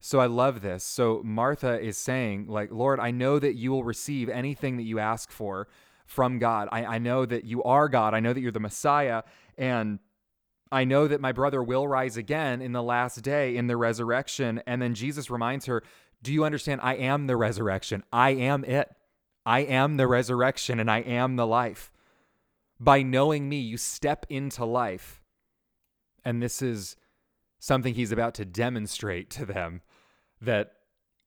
So 0.00 0.18
I 0.18 0.26
love 0.26 0.62
this. 0.62 0.82
So 0.82 1.20
Martha 1.22 1.78
is 1.78 1.98
saying, 1.98 2.46
like, 2.46 2.70
Lord, 2.72 2.98
I 2.98 3.10
know 3.10 3.38
that 3.38 3.56
you 3.56 3.70
will 3.70 3.84
receive 3.84 4.30
anything 4.30 4.78
that 4.78 4.84
you 4.84 4.98
ask 4.98 5.30
for 5.30 5.68
from 6.06 6.38
God. 6.38 6.68
I, 6.72 6.84
I 6.86 6.98
know 6.98 7.26
that 7.26 7.44
you 7.44 7.62
are 7.64 7.88
God. 7.88 8.14
I 8.14 8.20
know 8.20 8.32
that 8.32 8.40
you're 8.40 8.50
the 8.50 8.60
Messiah. 8.60 9.22
And 9.58 9.98
I 10.72 10.84
know 10.84 11.08
that 11.08 11.20
my 11.20 11.32
brother 11.32 11.62
will 11.62 11.88
rise 11.88 12.16
again 12.16 12.62
in 12.62 12.72
the 12.72 12.82
last 12.82 13.22
day 13.22 13.56
in 13.56 13.66
the 13.66 13.76
resurrection. 13.76 14.62
And 14.66 14.80
then 14.80 14.94
Jesus 14.94 15.30
reminds 15.30 15.66
her, 15.66 15.82
Do 16.22 16.32
you 16.32 16.44
understand? 16.44 16.80
I 16.82 16.94
am 16.94 17.26
the 17.26 17.36
resurrection. 17.36 18.04
I 18.12 18.30
am 18.30 18.64
it. 18.64 18.88
I 19.44 19.60
am 19.60 19.96
the 19.96 20.06
resurrection 20.06 20.78
and 20.78 20.90
I 20.90 21.00
am 21.00 21.36
the 21.36 21.46
life. 21.46 21.90
By 22.78 23.02
knowing 23.02 23.48
me, 23.48 23.58
you 23.58 23.76
step 23.76 24.26
into 24.28 24.64
life. 24.64 25.20
And 26.24 26.42
this 26.42 26.62
is 26.62 26.96
something 27.58 27.94
he's 27.94 28.12
about 28.12 28.34
to 28.34 28.44
demonstrate 28.44 29.30
to 29.30 29.44
them 29.44 29.82
that 30.40 30.72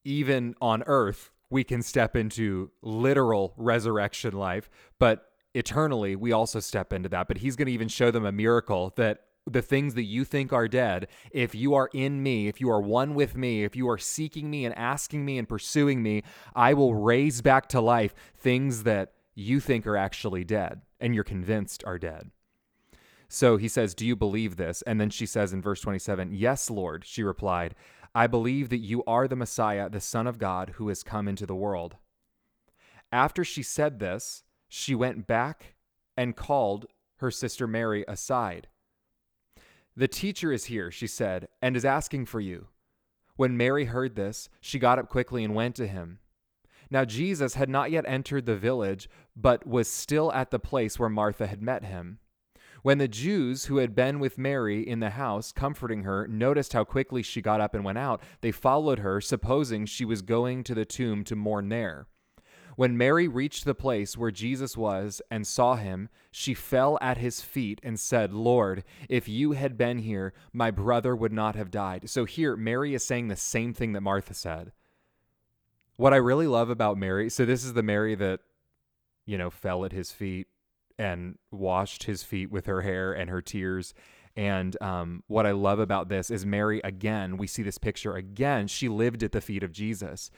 even 0.03 0.55
on 0.61 0.83
earth, 0.87 1.31
we 1.49 1.63
can 1.63 1.81
step 1.81 2.15
into 2.15 2.71
literal 2.81 3.53
resurrection 3.57 4.33
life, 4.33 4.69
but 4.99 5.31
eternally, 5.53 6.15
we 6.15 6.31
also 6.31 6.59
step 6.59 6.91
into 6.91 7.07
that. 7.09 7.27
But 7.27 7.37
he's 7.37 7.55
going 7.55 7.67
to 7.67 7.71
even 7.71 7.87
show 7.87 8.09
them 8.09 8.25
a 8.25 8.31
miracle 8.31 8.93
that 8.95 9.25
the 9.45 9.61
things 9.61 9.93
that 9.95 10.03
you 10.03 10.23
think 10.23 10.53
are 10.53 10.67
dead, 10.67 11.07
if 11.31 11.53
you 11.53 11.73
are 11.73 11.89
in 11.93 12.23
me, 12.23 12.47
if 12.47 12.61
you 12.61 12.69
are 12.69 12.81
one 12.81 13.13
with 13.13 13.35
me, 13.35 13.63
if 13.63 13.75
you 13.75 13.89
are 13.89 13.97
seeking 13.97 14.49
me 14.49 14.65
and 14.65 14.77
asking 14.77 15.25
me 15.25 15.37
and 15.37 15.49
pursuing 15.49 16.01
me, 16.01 16.23
I 16.55 16.73
will 16.73 16.95
raise 16.95 17.41
back 17.41 17.67
to 17.69 17.81
life 17.81 18.13
things 18.37 18.83
that 18.83 19.13
you 19.35 19.59
think 19.59 19.85
are 19.85 19.97
actually 19.97 20.43
dead 20.43 20.81
and 20.99 21.13
you're 21.13 21.23
convinced 21.23 21.83
are 21.85 21.99
dead. 21.99 22.31
So 23.27 23.57
he 23.57 23.67
says, 23.67 23.93
Do 23.93 24.05
you 24.05 24.15
believe 24.15 24.55
this? 24.55 24.81
And 24.83 25.01
then 25.01 25.09
she 25.09 25.25
says 25.25 25.53
in 25.53 25.61
verse 25.61 25.81
27, 25.81 26.33
Yes, 26.33 26.69
Lord, 26.69 27.03
she 27.05 27.23
replied, 27.23 27.75
I 28.15 28.27
believe 28.27 28.69
that 28.69 28.77
you 28.77 29.03
are 29.05 29.27
the 29.27 29.35
Messiah, 29.35 29.89
the 29.89 29.99
Son 29.99 30.27
of 30.27 30.37
God, 30.37 30.73
who 30.75 30.89
has 30.89 31.01
come 31.01 31.27
into 31.27 31.47
the 31.47 31.55
world. 31.55 31.95
After 33.11 33.43
she 33.43 33.63
said 33.63 33.99
this, 33.99 34.43
she 34.69 34.93
went 34.93 35.25
back 35.25 35.75
and 36.15 36.35
called 36.35 36.85
her 37.17 37.31
sister 37.31 37.65
Mary 37.67 38.05
aside. 38.07 38.67
The 39.95 40.07
teacher 40.07 40.51
is 40.51 40.65
here, 40.65 40.89
she 40.89 41.05
said, 41.05 41.47
and 41.61 41.77
is 41.77 41.85
asking 41.85 42.25
for 42.25 42.39
you. 42.39 42.67
When 43.35 43.57
Mary 43.57 43.85
heard 43.85 44.15
this, 44.15 44.49
she 44.59 44.79
got 44.79 44.97
up 44.97 45.09
quickly 45.09 45.43
and 45.43 45.53
went 45.53 45.75
to 45.75 45.87
him. 45.87 46.19
Now, 46.89 47.05
Jesus 47.05 47.55
had 47.55 47.69
not 47.69 47.91
yet 47.91 48.05
entered 48.07 48.45
the 48.45 48.55
village, 48.55 49.09
but 49.35 49.65
was 49.65 49.87
still 49.87 50.31
at 50.33 50.51
the 50.51 50.59
place 50.59 50.99
where 50.99 51.09
Martha 51.09 51.47
had 51.47 51.61
met 51.61 51.85
him. 51.85 52.19
When 52.81 52.97
the 52.97 53.07
Jews 53.07 53.65
who 53.65 53.77
had 53.77 53.95
been 53.95 54.19
with 54.19 54.37
Mary 54.37 54.81
in 54.87 54.99
the 54.99 55.11
house, 55.11 55.51
comforting 55.51 56.03
her, 56.03 56.27
noticed 56.27 56.73
how 56.73 56.83
quickly 56.83 57.23
she 57.23 57.41
got 57.41 57.61
up 57.61 57.73
and 57.73 57.83
went 57.83 57.97
out, 57.97 58.21
they 58.41 58.51
followed 58.51 58.99
her, 58.99 59.21
supposing 59.21 59.85
she 59.85 60.05
was 60.05 60.21
going 60.21 60.63
to 60.65 60.75
the 60.75 60.85
tomb 60.85 61.23
to 61.23 61.35
mourn 61.35 61.69
there. 61.69 62.07
When 62.75 62.97
Mary 62.97 63.27
reached 63.27 63.65
the 63.65 63.75
place 63.75 64.17
where 64.17 64.31
Jesus 64.31 64.75
was 64.75 65.21
and 65.29 65.45
saw 65.45 65.75
him, 65.75 66.09
she 66.31 66.53
fell 66.53 66.97
at 67.01 67.17
his 67.17 67.41
feet 67.41 67.79
and 67.83 67.99
said, 67.99 68.33
Lord, 68.33 68.83
if 69.09 69.27
you 69.27 69.51
had 69.51 69.77
been 69.77 69.99
here, 69.99 70.33
my 70.51 70.71
brother 70.71 71.15
would 71.15 71.33
not 71.33 71.55
have 71.55 71.71
died. 71.71 72.09
So 72.09 72.25
here, 72.25 72.55
Mary 72.55 72.93
is 72.93 73.03
saying 73.03 73.27
the 73.27 73.35
same 73.35 73.73
thing 73.73 73.93
that 73.93 74.01
Martha 74.01 74.33
said. 74.33 74.71
What 75.97 76.13
I 76.13 76.17
really 76.17 76.47
love 76.47 76.69
about 76.69 76.97
Mary, 76.97 77.29
so 77.29 77.45
this 77.45 77.63
is 77.63 77.73
the 77.73 77.83
Mary 77.83 78.15
that, 78.15 78.39
you 79.25 79.37
know, 79.37 79.51
fell 79.51 79.85
at 79.85 79.91
his 79.91 80.11
feet 80.11 80.47
and 80.97 81.37
washed 81.51 82.03
his 82.03 82.23
feet 82.23 82.51
with 82.51 82.65
her 82.65 82.81
hair 82.81 83.13
and 83.13 83.29
her 83.29 83.41
tears. 83.41 83.93
And 84.35 84.81
um, 84.81 85.23
what 85.27 85.45
I 85.45 85.51
love 85.51 85.77
about 85.79 86.09
this 86.09 86.31
is 86.31 86.45
Mary, 86.45 86.81
again, 86.83 87.37
we 87.37 87.45
see 87.45 87.61
this 87.61 87.77
picture 87.77 88.15
again. 88.15 88.67
She 88.67 88.89
lived 88.89 89.21
at 89.21 89.31
the 89.31 89.41
feet 89.41 89.63
of 89.63 89.71
Jesus. 89.71 90.31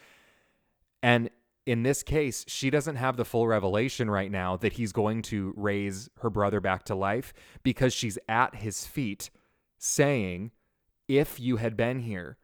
And 1.01 1.29
in 1.65 1.83
this 1.83 2.03
case, 2.03 2.45
she 2.47 2.69
doesn't 2.69 2.95
have 2.95 3.17
the 3.17 3.25
full 3.25 3.47
revelation 3.47 4.09
right 4.09 4.31
now 4.31 4.55
that 4.57 4.73
he's 4.73 4.91
going 4.91 5.21
to 5.23 5.53
raise 5.57 6.09
her 6.19 6.29
brother 6.29 6.59
back 6.59 6.83
to 6.85 6.95
life 6.95 7.33
because 7.63 7.93
she's 7.93 8.19
at 8.29 8.55
his 8.55 8.85
feet 8.85 9.29
saying, 9.77 10.51
If 11.07 11.39
you 11.39 11.57
had 11.57 11.75
been 11.75 11.99
here. 11.99 12.37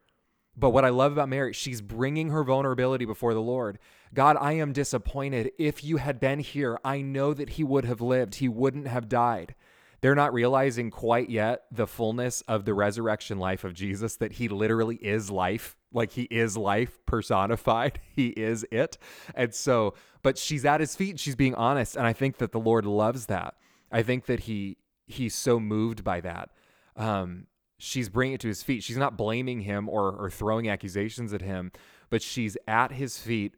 But 0.56 0.70
what 0.70 0.84
I 0.84 0.90
love 0.90 1.12
about 1.12 1.30
Mary, 1.30 1.52
she's 1.52 1.80
bringing 1.80 2.28
her 2.28 2.44
vulnerability 2.44 3.06
before 3.06 3.32
the 3.32 3.40
Lord. 3.40 3.78
God, 4.12 4.36
I 4.38 4.52
am 4.52 4.72
disappointed. 4.72 5.52
If 5.58 5.82
you 5.82 5.96
had 5.96 6.20
been 6.20 6.40
here, 6.40 6.78
I 6.84 7.00
know 7.00 7.32
that 7.32 7.50
he 7.50 7.64
would 7.64 7.86
have 7.86 8.02
lived, 8.02 8.34
he 8.34 8.48
wouldn't 8.48 8.86
have 8.86 9.08
died. 9.08 9.54
They're 10.02 10.14
not 10.14 10.34
realizing 10.34 10.90
quite 10.90 11.30
yet 11.30 11.62
the 11.70 11.86
fullness 11.86 12.42
of 12.42 12.64
the 12.64 12.74
resurrection 12.74 13.38
life 13.38 13.64
of 13.64 13.72
Jesus, 13.72 14.16
that 14.16 14.32
he 14.32 14.48
literally 14.48 14.96
is 14.96 15.30
life. 15.30 15.76
Like 15.92 16.12
he 16.12 16.22
is 16.22 16.56
life 16.56 16.98
personified. 17.06 18.00
He 18.14 18.28
is 18.28 18.66
it. 18.70 18.98
And 19.34 19.54
so, 19.54 19.94
but 20.22 20.36
she's 20.36 20.66
at 20.66 20.80
his 20.80 20.94
feet. 20.94 21.18
She's 21.18 21.34
being 21.34 21.54
honest. 21.54 21.96
And 21.96 22.06
I 22.06 22.12
think 22.12 22.36
that 22.38 22.52
the 22.52 22.60
Lord 22.60 22.84
loves 22.84 23.26
that. 23.26 23.54
I 23.90 24.02
think 24.02 24.26
that 24.26 24.40
he, 24.40 24.76
he's 25.06 25.34
so 25.34 25.58
moved 25.58 26.04
by 26.04 26.20
that. 26.20 26.50
Um, 26.94 27.46
she's 27.78 28.08
bringing 28.08 28.34
it 28.34 28.40
to 28.42 28.48
his 28.48 28.62
feet. 28.62 28.82
She's 28.82 28.98
not 28.98 29.16
blaming 29.16 29.60
him 29.60 29.88
or, 29.88 30.12
or 30.12 30.30
throwing 30.30 30.68
accusations 30.68 31.32
at 31.32 31.40
him, 31.40 31.72
but 32.10 32.22
she's 32.22 32.56
at 32.68 32.92
his 32.92 33.18
feet, 33.18 33.54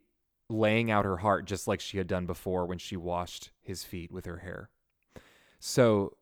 laying 0.49 0.89
out 0.89 1.05
her 1.05 1.17
heart 1.17 1.45
just 1.45 1.67
like 1.67 1.81
she 1.81 1.97
had 1.97 2.07
done 2.07 2.25
before 2.25 2.65
when 2.65 2.77
she 2.77 2.95
washed 2.95 3.51
his 3.61 3.83
feet 3.83 4.11
with 4.11 4.25
her 4.25 4.37
hair. 4.37 4.69
So 5.59 6.15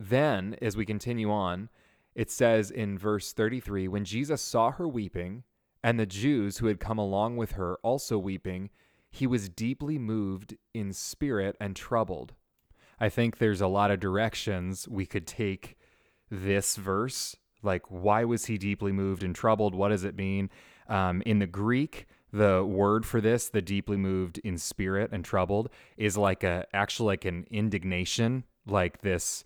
then, 0.00 0.56
as 0.60 0.76
we 0.76 0.84
continue 0.84 1.30
on, 1.30 1.68
it 2.14 2.30
says 2.30 2.70
in 2.70 2.98
verse 2.98 3.32
33 3.32 3.88
When 3.88 4.04
Jesus 4.04 4.42
saw 4.42 4.70
her 4.72 4.88
weeping, 4.88 5.44
and 5.82 5.98
the 5.98 6.06
Jews 6.06 6.58
who 6.58 6.66
had 6.66 6.80
come 6.80 6.98
along 6.98 7.36
with 7.36 7.52
her 7.52 7.76
also 7.82 8.18
weeping, 8.18 8.70
he 9.10 9.26
was 9.26 9.48
deeply 9.48 9.98
moved 9.98 10.56
in 10.72 10.92
spirit 10.92 11.56
and 11.60 11.74
troubled. 11.74 12.34
I 13.00 13.08
think 13.08 13.38
there's 13.38 13.60
a 13.60 13.66
lot 13.66 13.90
of 13.90 14.00
directions 14.00 14.88
we 14.88 15.06
could 15.06 15.26
take 15.26 15.76
this 16.30 16.76
verse. 16.76 17.36
Like, 17.62 17.90
why 17.90 18.24
was 18.24 18.46
he 18.46 18.58
deeply 18.58 18.92
moved 18.92 19.22
and 19.22 19.34
troubled? 19.34 19.74
What 19.74 19.88
does 19.88 20.04
it 20.04 20.16
mean? 20.16 20.50
Um, 20.88 21.22
in 21.26 21.40
the 21.40 21.46
Greek, 21.46 22.06
the 22.32 22.64
word 22.64 23.04
for 23.04 23.20
this, 23.20 23.48
the 23.48 23.60
deeply 23.60 23.96
moved 23.96 24.38
in 24.38 24.56
spirit 24.56 25.10
and 25.12 25.24
troubled, 25.24 25.68
is 25.96 26.16
like 26.16 26.44
a 26.44 26.66
actually 26.72 27.08
like 27.08 27.24
an 27.24 27.46
indignation, 27.50 28.44
like 28.66 29.02
this 29.02 29.44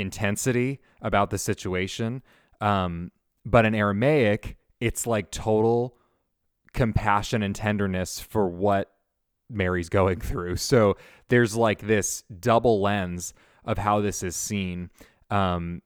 intensity 0.00 0.80
about 1.02 1.30
the 1.30 1.38
situation. 1.38 2.22
Um, 2.60 3.10
but 3.44 3.64
in 3.64 3.74
Aramaic, 3.74 4.56
it's 4.80 5.06
like 5.06 5.30
total 5.30 5.96
compassion 6.72 7.42
and 7.42 7.54
tenderness 7.54 8.20
for 8.20 8.48
what 8.48 8.92
Mary's 9.50 9.88
going 9.88 10.20
through. 10.20 10.56
So 10.56 10.96
there's 11.28 11.56
like 11.56 11.86
this 11.86 12.22
double 12.40 12.80
lens 12.80 13.34
of 13.64 13.78
how 13.78 14.00
this 14.00 14.22
is 14.22 14.36
seen. 14.36 14.90
Um, 15.30 15.82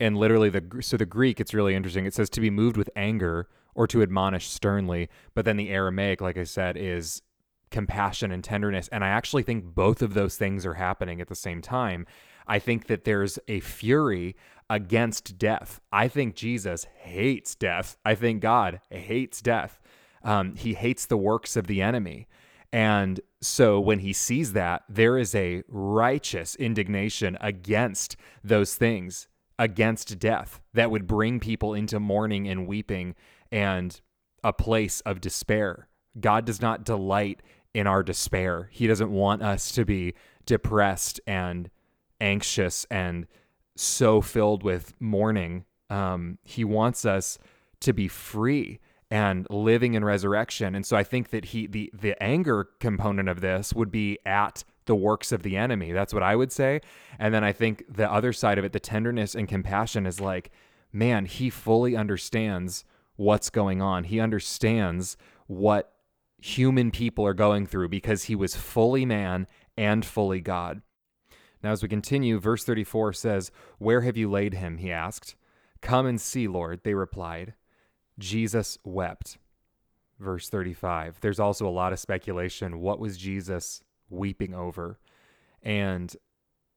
and 0.00 0.16
literally 0.16 0.50
the 0.50 0.64
so 0.80 0.96
the 0.96 1.06
Greek, 1.06 1.40
it's 1.40 1.54
really 1.54 1.74
interesting. 1.74 2.06
It 2.06 2.14
says 2.14 2.30
to 2.30 2.40
be 2.40 2.50
moved 2.50 2.76
with 2.76 2.90
anger 2.94 3.48
or 3.74 3.86
to 3.88 4.02
admonish 4.02 4.48
sternly, 4.48 5.08
but 5.34 5.44
then 5.44 5.56
the 5.56 5.70
Aramaic, 5.70 6.20
like 6.20 6.36
I 6.36 6.44
said, 6.44 6.76
is 6.76 7.22
compassion 7.70 8.32
and 8.32 8.42
tenderness. 8.42 8.88
And 8.88 9.04
I 9.04 9.08
actually 9.08 9.42
think 9.42 9.64
both 9.74 10.02
of 10.02 10.14
those 10.14 10.36
things 10.36 10.64
are 10.64 10.74
happening 10.74 11.20
at 11.20 11.28
the 11.28 11.34
same 11.34 11.60
time. 11.60 12.06
I 12.48 12.58
think 12.58 12.86
that 12.86 13.04
there's 13.04 13.38
a 13.46 13.60
fury 13.60 14.36
against 14.70 15.38
death. 15.38 15.80
I 15.92 16.08
think 16.08 16.34
Jesus 16.34 16.86
hates 16.98 17.54
death. 17.54 17.96
I 18.04 18.14
think 18.14 18.40
God 18.40 18.80
hates 18.90 19.40
death. 19.40 19.80
Um, 20.22 20.56
he 20.56 20.74
hates 20.74 21.06
the 21.06 21.16
works 21.16 21.56
of 21.56 21.66
the 21.66 21.80
enemy. 21.80 22.26
And 22.72 23.20
so 23.40 23.80
when 23.80 24.00
he 24.00 24.12
sees 24.12 24.52
that, 24.52 24.82
there 24.88 25.16
is 25.16 25.34
a 25.34 25.62
righteous 25.68 26.54
indignation 26.56 27.38
against 27.40 28.16
those 28.44 28.74
things, 28.74 29.28
against 29.58 30.18
death, 30.18 30.60
that 30.74 30.90
would 30.90 31.06
bring 31.06 31.40
people 31.40 31.72
into 31.72 31.98
mourning 31.98 32.46
and 32.48 32.66
weeping 32.66 33.14
and 33.50 34.00
a 34.44 34.52
place 34.52 35.00
of 35.02 35.20
despair. 35.20 35.88
God 36.20 36.44
does 36.44 36.60
not 36.60 36.84
delight 36.84 37.42
in 37.72 37.86
our 37.86 38.02
despair. 38.02 38.68
He 38.72 38.86
doesn't 38.86 39.10
want 39.10 39.42
us 39.42 39.72
to 39.72 39.84
be 39.84 40.14
depressed 40.44 41.20
and 41.26 41.70
anxious 42.20 42.86
and 42.90 43.26
so 43.76 44.20
filled 44.20 44.62
with 44.62 44.94
mourning. 45.00 45.64
Um, 45.90 46.38
he 46.42 46.64
wants 46.64 47.04
us 47.04 47.38
to 47.80 47.92
be 47.92 48.08
free 48.08 48.80
and 49.10 49.46
living 49.48 49.94
in 49.94 50.04
resurrection. 50.04 50.74
And 50.74 50.84
so 50.84 50.96
I 50.96 51.04
think 51.04 51.30
that 51.30 51.46
he 51.46 51.66
the 51.66 51.90
the 51.94 52.20
anger 52.22 52.68
component 52.80 53.28
of 53.28 53.40
this 53.40 53.72
would 53.72 53.90
be 53.90 54.18
at 54.26 54.64
the 54.84 54.94
works 54.94 55.32
of 55.32 55.42
the 55.42 55.56
enemy. 55.56 55.92
That's 55.92 56.12
what 56.12 56.22
I 56.22 56.36
would 56.36 56.52
say. 56.52 56.80
And 57.18 57.32
then 57.32 57.44
I 57.44 57.52
think 57.52 57.84
the 57.88 58.10
other 58.10 58.32
side 58.32 58.58
of 58.58 58.64
it, 58.64 58.72
the 58.72 58.80
tenderness 58.80 59.34
and 59.34 59.48
compassion 59.48 60.06
is 60.06 60.20
like, 60.20 60.50
man, 60.92 61.26
he 61.26 61.50
fully 61.50 61.96
understands 61.96 62.84
what's 63.16 63.50
going 63.50 63.80
on. 63.82 64.04
He 64.04 64.20
understands 64.20 65.16
what 65.46 65.92
human 66.40 66.90
people 66.90 67.26
are 67.26 67.34
going 67.34 67.66
through 67.66 67.88
because 67.88 68.24
he 68.24 68.34
was 68.34 68.56
fully 68.56 69.04
man 69.04 69.46
and 69.76 70.04
fully 70.04 70.40
God. 70.40 70.82
Now, 71.62 71.72
as 71.72 71.82
we 71.82 71.88
continue, 71.88 72.38
verse 72.38 72.64
34 72.64 73.12
says, 73.12 73.50
Where 73.78 74.02
have 74.02 74.16
you 74.16 74.30
laid 74.30 74.54
him? 74.54 74.78
He 74.78 74.92
asked. 74.92 75.34
Come 75.80 76.06
and 76.06 76.20
see, 76.20 76.48
Lord, 76.48 76.80
they 76.82 76.94
replied. 76.94 77.54
Jesus 78.18 78.78
wept. 78.84 79.38
Verse 80.18 80.48
35. 80.48 81.18
There's 81.20 81.40
also 81.40 81.66
a 81.66 81.70
lot 81.70 81.92
of 81.92 81.98
speculation. 81.98 82.80
What 82.80 82.98
was 82.98 83.16
Jesus 83.16 83.82
weeping 84.10 84.54
over? 84.54 84.98
And 85.62 86.14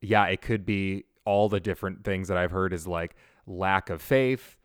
yeah, 0.02 0.26
it 0.26 0.42
could 0.42 0.66
be 0.66 1.06
all 1.26 1.50
the 1.50 1.60
different 1.60 2.04
things 2.04 2.28
that 2.28 2.38
I've 2.38 2.52
heard 2.52 2.74
is 2.74 2.88
like 2.88 3.16
lack 3.46 3.90
of 3.90 4.02
faith, 4.02 4.58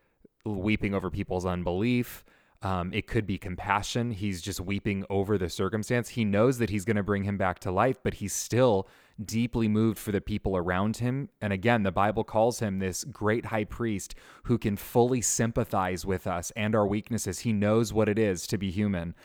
weeping 0.45 0.93
over 0.93 1.09
people's 1.09 1.45
unbelief. 1.45 2.23
Um, 2.63 2.91
it 2.91 3.05
could 3.05 3.27
be 3.27 3.37
compassion. 3.37 4.11
He's 4.11 4.41
just 4.41 4.59
weeping 4.59 5.05
over 5.09 5.37
the 5.37 5.49
circumstance. 5.49 6.09
He 6.09 6.25
knows 6.25 6.57
that 6.57 6.71
he's 6.71 6.85
going 6.85 6.97
to 6.97 7.03
bring 7.03 7.23
him 7.23 7.37
back 7.37 7.59
to 7.59 7.71
life, 7.71 7.97
but 8.03 8.15
he's 8.15 8.33
still 8.33 8.87
deeply 9.23 9.67
moved 9.67 9.97
for 9.97 10.11
the 10.11 10.21
people 10.21 10.55
around 10.55 10.97
him. 10.97 11.29
And 11.41 11.51
again, 11.51 11.83
the 11.83 11.91
Bible 11.91 12.23
calls 12.23 12.59
him 12.59 12.79
this 12.79 13.03
great 13.03 13.47
high 13.47 13.63
priest 13.63 14.15
who 14.43 14.57
can 14.57 14.77
fully 14.77 15.21
sympathize 15.21 16.05
with 16.05 16.27
us 16.27 16.51
and 16.55 16.75
our 16.75 16.87
weaknesses. 16.87 17.39
He 17.39 17.53
knows 17.53 17.93
what 17.93 18.09
it 18.09 18.19
is 18.19 18.47
to 18.47 18.57
be 18.57 18.71
human. 18.71 19.15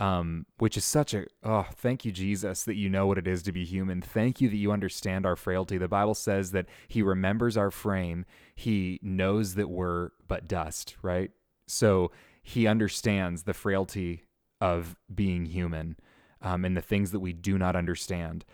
Um, 0.00 0.46
which 0.58 0.76
is 0.76 0.84
such 0.84 1.14
a 1.14 1.26
oh 1.44 1.66
thank 1.76 2.04
you 2.04 2.10
jesus 2.10 2.64
that 2.64 2.74
you 2.74 2.88
know 2.88 3.06
what 3.06 3.18
it 3.18 3.28
is 3.28 3.42
to 3.44 3.52
be 3.52 3.64
human 3.64 4.00
thank 4.00 4.40
you 4.40 4.48
that 4.48 4.56
you 4.56 4.72
understand 4.72 5.26
our 5.26 5.36
frailty 5.36 5.78
the 5.78 5.86
bible 5.86 6.14
says 6.14 6.50
that 6.52 6.66
he 6.88 7.02
remembers 7.02 7.56
our 7.56 7.70
frame 7.70 8.24
he 8.56 8.98
knows 9.02 9.54
that 9.54 9.68
we're 9.68 10.08
but 10.26 10.48
dust 10.48 10.96
right 11.02 11.30
so 11.68 12.10
he 12.42 12.66
understands 12.66 13.44
the 13.44 13.54
frailty 13.54 14.24
of 14.60 14.96
being 15.14 15.44
human 15.44 15.96
um, 16.40 16.64
and 16.64 16.76
the 16.76 16.82
things 16.82 17.12
that 17.12 17.20
we 17.20 17.32
do 17.32 17.56
not 17.56 17.76
understand 17.76 18.44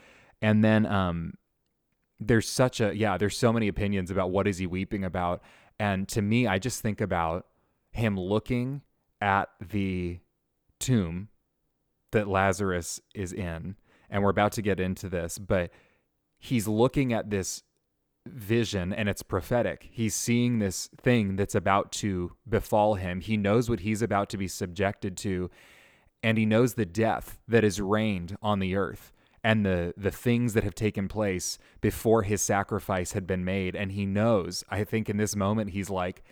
and 0.41 0.65
then 0.65 0.87
um, 0.87 1.35
there's 2.21 2.49
such 2.49 2.81
a 2.81 2.97
yeah, 2.97 3.17
there's 3.17 3.37
so 3.37 3.53
many 3.53 3.69
opinions 3.69 4.11
about 4.11 4.31
what 4.31 4.47
is 4.47 4.59
he 4.59 4.67
weeping 4.67 5.05
about. 5.05 5.43
And 5.79 6.09
to 6.09 6.23
me, 6.23 6.47
I 6.47 6.59
just 6.59 6.83
think 6.83 7.01
about 7.01 7.47
him 7.91 8.19
looking 8.19 8.83
at 9.21 9.49
the 9.61 10.19
tomb 10.81 11.29
that 12.13 12.29
Lazarus 12.29 13.01
is 13.15 13.33
in. 13.33 13.77
And 14.11 14.23
we're 14.23 14.31
about 14.31 14.53
to 14.53 14.63
get 14.63 14.81
into 14.81 15.09
this, 15.09 15.39
but 15.39 15.71
he's 16.39 16.67
looking 16.67 17.13
at 17.13 17.31
this 17.31 17.63
vision 18.27 18.93
and 18.93 19.09
it's 19.09 19.23
prophetic. 19.23 19.89
He's 19.91 20.15
seeing 20.15 20.59
this 20.59 20.89
thing 21.01 21.37
that's 21.37 21.55
about 21.55 21.93
to 21.93 22.33
befall 22.49 22.95
him. 22.95 23.21
He 23.21 23.37
knows 23.37 23.69
what 23.69 23.81
he's 23.81 24.03
about 24.03 24.31
to 24.31 24.39
be 24.39 24.49
subjected 24.49 25.17
to, 25.19 25.51
and 26.23 26.39
he 26.39 26.47
knows 26.47 26.75
the 26.75 26.87
death 26.87 27.39
that 27.47 27.65
is 27.65 27.81
reigned 27.81 28.37
on 28.43 28.59
the 28.59 28.75
earth 28.77 29.13
and 29.43 29.65
the 29.65 29.95
the 29.97 30.11
things 30.11 30.55
that 30.55 30.65
have 30.65 30.75
taken 30.75 31.09
place 31.09 31.59
before 31.81 32.23
his 32.23 32.43
sacrifice 32.43 33.13
had 33.13 33.27
been 33.27 33.45
made 33.45 33.75
and 33.77 33.93
he 33.93 34.07
knows 34.07 34.65
i 34.71 34.85
think 34.85 35.09
in 35.09 35.17
this 35.17 35.37
moment 35.37 35.71
he's 35.71 35.91
like 35.91 36.23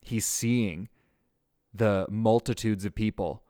he's 0.00 0.26
seeing 0.26 0.88
the 1.72 2.06
multitudes 2.10 2.84
of 2.84 2.94
people 2.94 3.42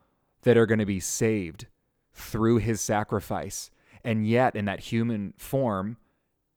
that 0.43 0.57
are 0.57 0.67
going 0.67 0.79
to 0.79 0.87
be 0.87 1.01
saved 1.01 1.67
through 2.13 2.59
his 2.59 2.81
sacrifice 2.81 3.71
and 4.05 4.27
yet 4.27 4.55
in 4.55 4.65
that 4.65 4.81
human 4.81 5.35
form 5.37 5.97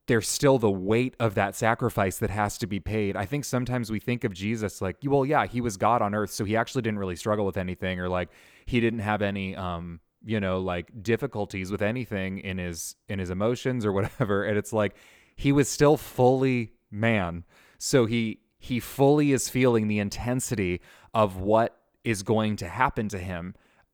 there's 0.07 0.27
still 0.27 0.57
the 0.57 0.71
weight 0.71 1.15
of 1.19 1.35
that 1.35 1.53
sacrifice 1.53 2.17
that 2.17 2.29
has 2.29 2.57
to 2.57 2.65
be 2.65 2.79
paid. 2.79 3.15
I 3.17 3.25
think 3.25 3.43
sometimes 3.43 3.91
we 3.91 3.99
think 3.99 4.23
of 4.23 4.33
Jesus 4.33 4.81
like, 4.81 4.95
well, 5.03 5.25
yeah, 5.25 5.45
he 5.45 5.59
was 5.59 5.75
God 5.75 6.01
on 6.01 6.15
earth, 6.15 6.31
so 6.31 6.45
he 6.45 6.55
actually 6.55 6.81
didn't 6.81 6.99
really 6.99 7.17
struggle 7.17 7.45
with 7.45 7.57
anything, 7.57 7.99
or 7.99 8.07
like 8.07 8.29
he 8.65 8.79
didn't 8.79 8.99
have 8.99 9.21
any 9.21 9.55
um, 9.55 9.99
you 10.25 10.39
know 10.39 10.59
like 10.59 11.03
difficulties 11.03 11.71
with 11.71 11.81
anything 11.81 12.39
in 12.39 12.57
his 12.57 12.95
in 13.07 13.19
his 13.19 13.29
emotions 13.29 13.85
or 13.85 13.91
whatever 13.97 14.43
and 14.43 14.57
it's 14.57 14.73
like 14.73 14.95
he 15.37 15.51
was 15.51 15.69
still 15.69 15.95
fully 15.95 16.73
man. 16.91 17.45
So 17.77 18.05
he 18.05 18.41
he 18.59 18.79
fully 18.79 19.31
is 19.31 19.49
feeling 19.49 19.87
the 19.87 19.99
intensity 19.99 20.81
of 21.13 21.37
what 21.37 21.79
is 22.03 22.23
going 22.23 22.55
to 22.57 22.67
happen 22.67 23.07
to 23.09 23.19
him. 23.19 23.53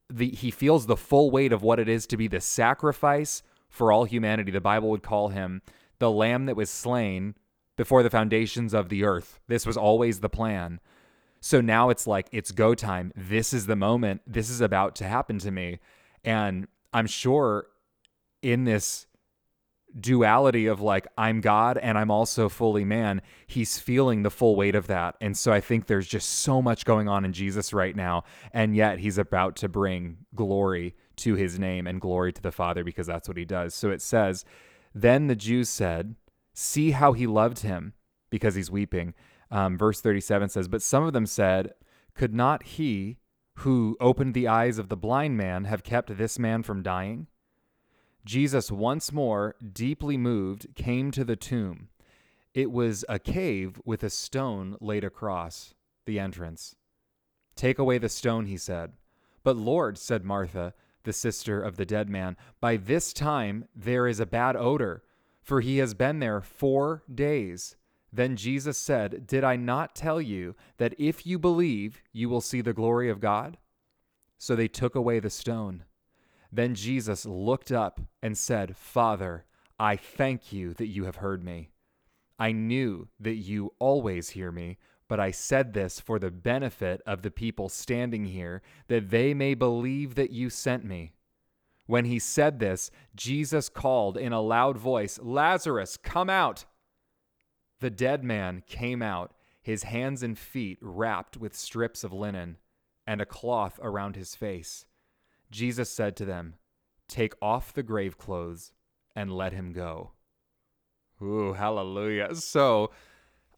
The 0.10 0.30
he 0.30 0.50
feels 0.50 0.86
the 0.86 0.98
full 0.98 1.30
weight 1.30 1.52
of 1.52 1.62
what 1.62 1.80
it 1.80 1.90
is 1.90 2.08
to 2.08 2.18
be 2.18 2.28
the 2.28 2.42
sacrifice 2.42 3.44
for 3.70 3.92
all 3.92 4.06
humanity. 4.06 4.52
The 4.52 4.62
bible 4.62 4.90
would 4.90 5.04
call 5.04 5.30
him 5.30 5.62
the 6.00 6.10
lamb 6.10 6.46
that 6.46 6.56
was 6.56 6.70
slain 6.70 7.36
before 7.76 8.04
the 8.04 8.10
foundations 8.10 8.74
of 8.74 8.90
the 8.90 9.04
earth. 9.04 9.40
This 9.48 9.66
was 9.66 9.78
always 9.78 10.20
the 10.20 10.30
plan. 10.30 10.80
So 11.42 11.60
now 11.60 11.90
it's 11.90 12.08
like 12.08 12.28
it's 12.32 12.52
go 12.52 12.74
time. 12.74 13.12
This 13.16 13.52
is 13.52 13.66
the 13.66 13.76
moment. 13.76 14.22
This 14.26 14.50
is 14.50 14.62
about 14.62 14.96
to 14.96 15.06
happen 15.06 15.40
to 15.40 15.52
me 15.52 15.80
and 16.24 16.68
I'm 16.94 17.08
sure 17.08 17.68
in 18.42 18.66
this 18.66 19.08
duality 20.00 20.66
of 20.66 20.82
like, 20.82 21.08
I'm 21.18 21.42
God 21.42 21.78
and 21.78 21.98
I'm 21.98 22.12
also 22.12 22.50
fully 22.50 22.84
man, 22.84 23.22
he's 23.48 23.78
feeling 23.78 24.24
the 24.24 24.32
full 24.32 24.56
weight 24.56 24.76
of 24.76 24.88
that. 24.88 25.16
And 25.22 25.38
so 25.38 25.52
I 25.52 25.62
think 25.62 25.86
there's 25.86 26.08
just 26.08 26.30
so 26.30 26.62
much 26.62 26.86
going 26.86 27.08
on 27.08 27.26
in 27.26 27.34
Jesus 27.34 27.74
right 27.74 27.96
now. 27.96 28.24
And 28.52 28.76
yet 28.76 29.00
he's 29.00 29.18
about 29.18 29.56
to 29.58 29.70
bring 29.70 30.18
glory 30.36 30.96
to 31.18 31.36
his 31.36 31.60
name 31.60 31.86
and 31.88 32.02
glory 32.02 32.34
to 32.34 32.42
the 32.42 32.52
Father 32.52 32.84
because 32.84 33.08
that's 33.08 33.28
what 33.28 33.38
he 33.38 33.46
does. 33.46 33.76
So 33.76 33.92
it 33.92 34.02
says, 34.02 34.46
Then 34.94 35.28
the 35.28 35.36
Jews 35.36 35.70
said, 35.70 36.16
See 36.54 36.92
how 36.92 37.14
he 37.14 37.28
loved 37.28 37.60
him 37.60 37.94
because 38.30 38.56
he's 38.56 38.72
weeping. 38.72 39.14
Um, 39.52 39.78
verse 39.78 40.02
37 40.02 40.50
says, 40.50 40.68
But 40.68 40.82
some 40.82 41.04
of 41.04 41.14
them 41.14 41.26
said, 41.26 41.74
Could 42.16 42.34
not 42.34 42.64
he 42.64 43.18
who 43.58 43.96
opened 44.00 44.34
the 44.34 44.48
eyes 44.48 44.78
of 44.78 44.90
the 44.90 44.98
blind 44.98 45.38
man 45.38 45.66
have 45.66 45.84
kept 45.84 46.18
this 46.18 46.38
man 46.40 46.64
from 46.64 46.82
dying? 46.84 47.28
Jesus, 48.26 48.72
once 48.72 49.12
more, 49.12 49.56
deeply 49.74 50.18
moved, 50.18 50.68
came 50.76 51.12
to 51.12 51.24
the 51.24 51.36
tomb. 51.36 51.90
it 52.54 52.72
was 52.72 53.04
a 53.10 53.20
cave 53.20 53.82
with 53.84 54.04
a 54.04 54.10
stone 54.10 54.78
laid 54.80 55.04
across 55.04 55.74
the 56.06 56.20
entrance. 56.20 56.76
Take 57.56 57.80
away 57.80 57.98
the 57.98 58.10
stone, 58.10 58.46
he 58.46 58.58
said. 58.58 58.94
But 59.44 59.58
Lord, 59.58 59.98
said 59.98 60.24
Martha, 60.24 60.74
the 61.04 61.14
sister 61.14 61.62
of 61.62 61.76
the 61.76 61.86
dead 61.86 62.10
man, 62.10 62.38
by 62.62 62.78
this 62.78 63.12
time 63.12 63.68
there 63.76 64.08
is 64.08 64.20
a 64.20 64.26
bad 64.26 64.56
odor, 64.56 65.04
for 65.42 65.62
he 65.62 65.78
has 65.80 65.94
been 65.94 66.20
there 66.20 66.42
four 66.42 67.04
days. 67.14 67.76
Then 68.16 68.36
Jesus 68.36 68.78
said, 68.78 69.26
Did 69.26 69.44
I 69.44 69.56
not 69.56 69.96
tell 69.96 70.22
you 70.22 70.56
that 70.78 70.94
if 71.00 71.26
you 71.26 71.40
believe, 71.40 72.04
you 72.14 72.30
will 72.30 72.42
see 72.42 72.62
the 72.62 72.72
glory 72.72 73.10
of 73.10 73.20
God? 73.20 73.58
So 74.38 74.56
they 74.56 74.68
took 74.68 74.94
away 74.94 75.20
the 75.20 75.32
stone. 75.32 75.84
Then 76.52 76.76
Jesus 76.76 77.26
looked 77.26 77.72
up 77.72 78.00
and 78.22 78.38
said, 78.38 78.78
Father, 78.78 79.46
I 79.80 79.96
thank 79.96 80.54
you 80.54 80.76
that 80.76 80.88
you 80.88 81.06
have 81.06 81.16
heard 81.18 81.44
me. 81.44 81.72
I 82.38 82.52
knew 82.52 83.08
that 83.20 83.36
you 83.36 83.74
always 83.80 84.30
hear 84.30 84.52
me, 84.52 84.78
but 85.08 85.20
I 85.20 85.32
said 85.32 85.74
this 85.74 86.00
for 86.00 86.20
the 86.20 86.30
benefit 86.30 87.02
of 87.08 87.24
the 87.24 87.32
people 87.32 87.68
standing 87.68 88.26
here, 88.26 88.62
that 88.90 89.10
they 89.10 89.34
may 89.34 89.56
believe 89.56 90.14
that 90.16 90.30
you 90.30 90.52
sent 90.52 90.86
me. 90.86 91.14
When 91.88 92.06
he 92.06 92.20
said 92.20 92.60
this, 92.60 92.92
Jesus 93.16 93.70
called 93.70 94.18
in 94.18 94.34
a 94.34 94.42
loud 94.42 94.78
voice, 94.78 95.20
Lazarus, 95.22 95.98
come 95.98 96.30
out! 96.30 96.66
The 97.84 97.90
dead 97.90 98.24
man 98.24 98.64
came 98.66 99.02
out, 99.02 99.34
his 99.62 99.84
hands 99.84 100.24
and 100.24 100.40
feet 100.40 100.78
wrapped 100.80 101.36
with 101.36 101.54
strips 101.54 102.06
of 102.06 102.14
linen, 102.14 102.56
and 103.06 103.20
a 103.20 103.26
cloth 103.26 103.78
around 103.84 104.16
his 104.16 104.36
face. 104.36 104.86
Jesus 105.52 105.90
said 105.90 106.16
to 106.16 106.24
them, 106.24 106.54
Take 107.10 107.34
off 107.42 107.74
the 107.74 107.84
grave 107.84 108.18
clothes 108.18 108.72
and 109.18 109.36
let 109.36 109.52
him 109.52 109.74
go. 109.74 110.12
Ooh, 111.22 111.52
hallelujah. 111.52 112.36
So, 112.36 112.92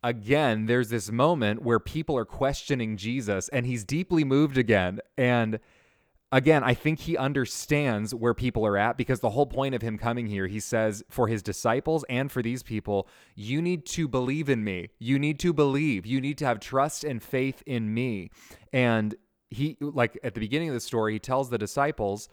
again, 0.04 0.66
there's 0.66 0.90
this 0.90 1.12
moment 1.12 1.62
where 1.62 1.80
people 1.80 2.18
are 2.18 2.26
questioning 2.26 2.98
Jesus 2.98 3.48
and 3.50 3.68
he's 3.68 3.84
deeply 3.84 4.24
moved 4.24 4.58
again. 4.58 5.02
And 5.20 5.60
again, 6.32 6.64
I 6.64 6.74
think 6.74 7.00
he 7.00 7.18
understands 7.18 8.14
where 8.14 8.34
people 8.34 8.66
are 8.66 8.78
at 8.78 8.98
because 8.98 9.20
the 9.20 9.30
whole 9.30 9.46
point 9.46 9.76
of 9.76 9.82
him 9.82 9.98
coming 9.98 10.28
here, 10.28 10.48
he 10.48 10.60
says, 10.60 11.04
for 11.10 11.28
his 11.28 11.42
disciples 11.42 12.04
and 12.10 12.32
for 12.32 12.42
these 12.42 12.64
people, 12.64 13.08
you 13.36 13.62
need 13.62 13.86
to 13.88 14.08
believe 14.08 14.50
in 14.50 14.64
me. 14.64 14.90
You 15.00 15.20
need 15.20 15.40
to 15.40 15.54
believe. 15.54 16.06
You 16.06 16.20
need 16.20 16.38
to 16.40 16.46
have 16.46 16.60
trust 16.60 17.04
and 17.04 17.22
faith 17.22 17.64
in 17.66 17.94
me. 17.94 18.32
And 18.74 19.16
he, 19.50 19.78
like 19.80 20.20
at 20.24 20.34
the 20.34 20.40
beginning 20.40 20.70
of 20.70 20.74
the 20.74 20.82
story, 20.82 21.14
he 21.14 21.20
tells 21.20 21.50
the 21.50 21.58
disciples, 21.58 22.28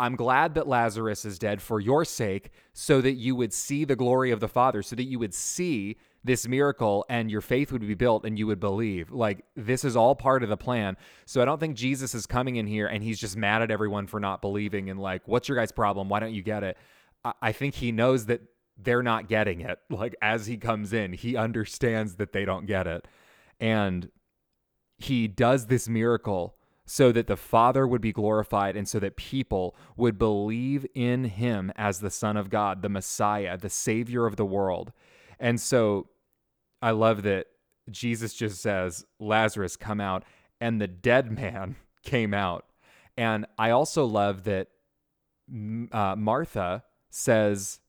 I'm 0.00 0.16
glad 0.16 0.54
that 0.54 0.68
Lazarus 0.68 1.24
is 1.24 1.38
dead 1.38 1.60
for 1.60 1.80
your 1.80 2.04
sake, 2.04 2.50
so 2.72 3.00
that 3.00 3.14
you 3.14 3.34
would 3.34 3.52
see 3.52 3.84
the 3.84 3.96
glory 3.96 4.30
of 4.30 4.38
the 4.38 4.48
Father, 4.48 4.80
so 4.82 4.94
that 4.94 5.04
you 5.04 5.18
would 5.18 5.34
see 5.34 5.96
this 6.28 6.46
miracle 6.46 7.04
and 7.08 7.30
your 7.30 7.40
faith 7.40 7.72
would 7.72 7.80
be 7.80 7.94
built 7.94 8.24
and 8.24 8.38
you 8.38 8.46
would 8.46 8.60
believe. 8.60 9.10
Like, 9.10 9.44
this 9.56 9.84
is 9.84 9.96
all 9.96 10.14
part 10.14 10.42
of 10.42 10.48
the 10.48 10.56
plan. 10.56 10.96
So 11.26 11.42
I 11.42 11.44
don't 11.44 11.58
think 11.58 11.76
Jesus 11.76 12.14
is 12.14 12.26
coming 12.26 12.56
in 12.56 12.66
here 12.66 12.86
and 12.86 13.02
he's 13.02 13.18
just 13.18 13.36
mad 13.36 13.62
at 13.62 13.70
everyone 13.70 14.06
for 14.06 14.20
not 14.20 14.40
believing 14.40 14.90
and, 14.90 15.00
like, 15.00 15.26
what's 15.26 15.48
your 15.48 15.56
guys' 15.56 15.72
problem? 15.72 16.08
Why 16.08 16.20
don't 16.20 16.34
you 16.34 16.42
get 16.42 16.62
it? 16.62 16.76
I 17.42 17.52
think 17.52 17.74
he 17.74 17.90
knows 17.90 18.26
that 18.26 18.42
they're 18.76 19.02
not 19.02 19.28
getting 19.28 19.60
it. 19.62 19.78
Like, 19.90 20.14
as 20.22 20.46
he 20.46 20.56
comes 20.56 20.92
in, 20.92 21.14
he 21.14 21.36
understands 21.36 22.16
that 22.16 22.32
they 22.32 22.44
don't 22.44 22.66
get 22.66 22.86
it. 22.86 23.08
And 23.58 24.10
he 24.98 25.26
does 25.26 25.66
this 25.66 25.88
miracle 25.88 26.54
so 26.84 27.12
that 27.12 27.26
the 27.26 27.36
Father 27.36 27.86
would 27.86 28.00
be 28.00 28.12
glorified 28.12 28.76
and 28.76 28.88
so 28.88 28.98
that 28.98 29.16
people 29.16 29.76
would 29.96 30.18
believe 30.18 30.86
in 30.94 31.24
him 31.24 31.72
as 31.76 32.00
the 32.00 32.10
Son 32.10 32.36
of 32.36 32.48
God, 32.48 32.82
the 32.82 32.88
Messiah, 32.88 33.58
the 33.58 33.68
Savior 33.68 34.24
of 34.26 34.36
the 34.36 34.46
world. 34.46 34.92
And 35.38 35.60
so 35.60 36.08
I 36.80 36.92
love 36.92 37.22
that 37.22 37.46
Jesus 37.90 38.34
just 38.34 38.60
says, 38.60 39.04
Lazarus, 39.18 39.76
come 39.76 40.00
out, 40.00 40.24
and 40.60 40.80
the 40.80 40.88
dead 40.88 41.32
man 41.32 41.76
came 42.02 42.34
out. 42.34 42.64
And 43.16 43.46
I 43.58 43.70
also 43.70 44.04
love 44.04 44.44
that 44.44 44.68
uh, 45.92 46.14
Martha 46.16 46.84
says, 47.10 47.80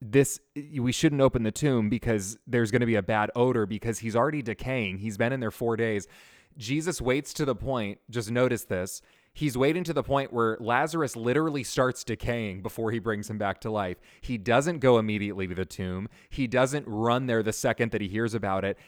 this 0.00 0.40
we 0.76 0.90
shouldn't 0.90 1.20
open 1.20 1.44
the 1.44 1.52
tomb 1.52 1.88
because 1.88 2.36
there's 2.46 2.72
going 2.72 2.80
to 2.80 2.86
be 2.86 2.96
a 2.96 3.02
bad 3.02 3.30
odor 3.36 3.66
because 3.66 4.00
he's 4.00 4.16
already 4.16 4.42
decaying. 4.42 4.98
He's 4.98 5.16
been 5.16 5.32
in 5.32 5.38
there 5.38 5.52
4 5.52 5.76
days. 5.76 6.08
Jesus 6.56 7.00
waits 7.00 7.32
to 7.34 7.44
the 7.44 7.54
point, 7.54 7.98
just 8.10 8.30
notice 8.30 8.64
this. 8.64 9.00
He's 9.34 9.56
waiting 9.56 9.84
to 9.84 9.92
the 9.92 10.02
point 10.02 10.32
where 10.32 10.58
Lazarus 10.60 11.16
literally 11.16 11.64
starts 11.64 12.04
decaying 12.04 12.62
before 12.62 12.90
he 12.90 12.98
brings 12.98 13.30
him 13.30 13.38
back 13.38 13.60
to 13.62 13.70
life. 13.70 13.98
He 14.20 14.36
doesn't 14.36 14.80
go 14.80 14.98
immediately 14.98 15.46
to 15.46 15.54
the 15.54 15.64
tomb. 15.64 16.08
He 16.28 16.46
doesn't 16.46 16.86
run 16.86 17.26
there 17.26 17.42
the 17.42 17.52
second 17.52 17.92
that 17.92 18.02
he 18.02 18.08
hears 18.08 18.34
about 18.34 18.64
it. 18.64 18.78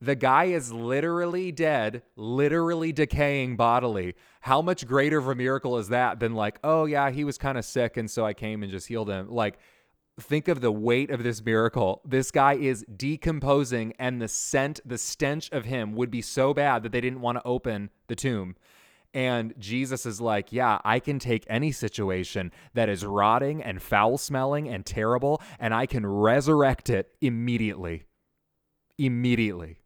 The 0.00 0.14
guy 0.14 0.44
is 0.44 0.72
literally 0.72 1.52
dead, 1.52 2.02
literally 2.16 2.92
decaying 2.92 3.56
bodily. 3.56 4.14
How 4.40 4.62
much 4.62 4.86
greater 4.86 5.18
of 5.18 5.28
a 5.28 5.34
miracle 5.34 5.76
is 5.76 5.88
that 5.88 6.20
than 6.20 6.34
like, 6.34 6.58
oh 6.64 6.86
yeah, 6.86 7.10
he 7.10 7.24
was 7.24 7.36
kind 7.36 7.58
of 7.58 7.66
sick 7.66 7.98
and 7.98 8.10
so 8.10 8.24
I 8.24 8.32
came 8.32 8.62
and 8.62 8.72
just 8.72 8.88
healed 8.88 9.10
him? 9.10 9.28
Like 9.28 9.58
think 10.20 10.48
of 10.48 10.60
the 10.60 10.72
weight 10.72 11.10
of 11.10 11.22
this 11.22 11.44
miracle. 11.44 12.00
This 12.04 12.30
guy 12.30 12.54
is 12.54 12.84
decomposing, 12.96 13.94
and 13.98 14.20
the 14.20 14.28
scent, 14.28 14.80
the 14.84 14.98
stench 14.98 15.50
of 15.50 15.64
him 15.64 15.94
would 15.94 16.10
be 16.10 16.22
so 16.22 16.54
bad 16.54 16.82
that 16.82 16.92
they 16.92 17.00
didn't 17.00 17.20
want 17.20 17.38
to 17.38 17.46
open 17.46 17.90
the 18.08 18.14
tomb. 18.14 18.56
And 19.12 19.54
Jesus 19.58 20.06
is 20.06 20.20
like, 20.20 20.52
Yeah, 20.52 20.78
I 20.84 21.00
can 21.00 21.18
take 21.18 21.44
any 21.48 21.72
situation 21.72 22.52
that 22.74 22.88
is 22.88 23.04
rotting 23.04 23.62
and 23.62 23.82
foul 23.82 24.18
smelling 24.18 24.68
and 24.68 24.86
terrible, 24.86 25.42
and 25.58 25.74
I 25.74 25.86
can 25.86 26.06
resurrect 26.06 26.90
it 26.90 27.14
immediately. 27.20 28.04
Immediately. 28.98 29.78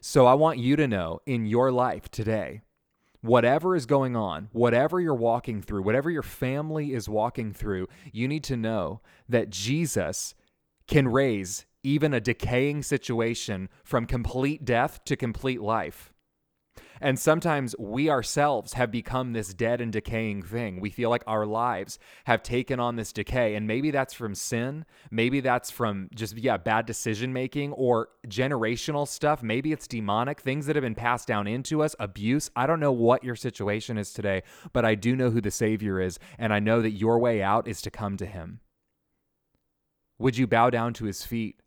So 0.00 0.26
I 0.26 0.34
want 0.34 0.58
you 0.58 0.76
to 0.76 0.86
know 0.86 1.20
in 1.26 1.46
your 1.46 1.72
life 1.72 2.10
today 2.10 2.62
whatever 3.20 3.74
is 3.74 3.86
going 3.86 4.16
on, 4.16 4.48
whatever 4.52 5.00
you're 5.00 5.14
walking 5.14 5.60
through, 5.60 5.82
whatever 5.82 6.10
your 6.10 6.22
family 6.22 6.92
is 6.92 7.08
walking 7.08 7.52
through, 7.52 7.88
you 8.12 8.28
need 8.28 8.44
to 8.44 8.56
know 8.56 9.00
that 9.28 9.50
Jesus 9.50 10.34
can 10.86 11.08
raise 11.08 11.66
even 11.82 12.14
a 12.14 12.20
decaying 12.20 12.82
situation 12.82 13.68
from 13.84 14.06
complete 14.06 14.64
death 14.64 15.04
to 15.04 15.16
complete 15.16 15.60
life. 15.60 16.12
And 17.00 17.18
sometimes 17.18 17.74
we 17.78 18.08
ourselves 18.10 18.74
have 18.74 18.90
become 18.90 19.32
this 19.32 19.52
dead 19.54 19.80
and 19.80 19.92
decaying 19.92 20.42
thing. 20.42 20.80
We 20.80 20.90
feel 20.90 21.10
like 21.10 21.22
our 21.26 21.46
lives 21.46 21.98
have 22.24 22.42
taken 22.42 22.80
on 22.80 22.96
this 22.96 23.12
decay. 23.12 23.54
And 23.54 23.66
maybe 23.66 23.90
that's 23.90 24.14
from 24.14 24.34
sin. 24.34 24.84
Maybe 25.10 25.40
that's 25.40 25.70
from 25.70 26.08
just, 26.14 26.36
yeah, 26.38 26.56
bad 26.56 26.86
decision 26.86 27.32
making 27.32 27.72
or 27.72 28.08
generational 28.26 29.06
stuff. 29.06 29.42
Maybe 29.42 29.72
it's 29.72 29.86
demonic 29.86 30.40
things 30.40 30.66
that 30.66 30.76
have 30.76 30.82
been 30.82 30.94
passed 30.94 31.28
down 31.28 31.46
into 31.46 31.82
us, 31.82 31.94
abuse. 31.98 32.50
I 32.56 32.66
don't 32.66 32.80
know 32.80 32.92
what 32.92 33.24
your 33.24 33.36
situation 33.36 33.98
is 33.98 34.12
today, 34.12 34.42
but 34.72 34.84
I 34.84 34.94
do 34.94 35.16
know 35.16 35.30
who 35.30 35.40
the 35.40 35.50
Savior 35.50 36.00
is. 36.00 36.18
And 36.38 36.52
I 36.52 36.60
know 36.60 36.80
that 36.82 36.92
your 36.92 37.18
way 37.18 37.42
out 37.42 37.68
is 37.68 37.82
to 37.82 37.90
come 37.90 38.16
to 38.16 38.26
Him. 38.26 38.60
Would 40.18 40.38
you 40.38 40.46
bow 40.46 40.70
down 40.70 40.94
to 40.94 41.04
His 41.04 41.24
feet? 41.24 41.60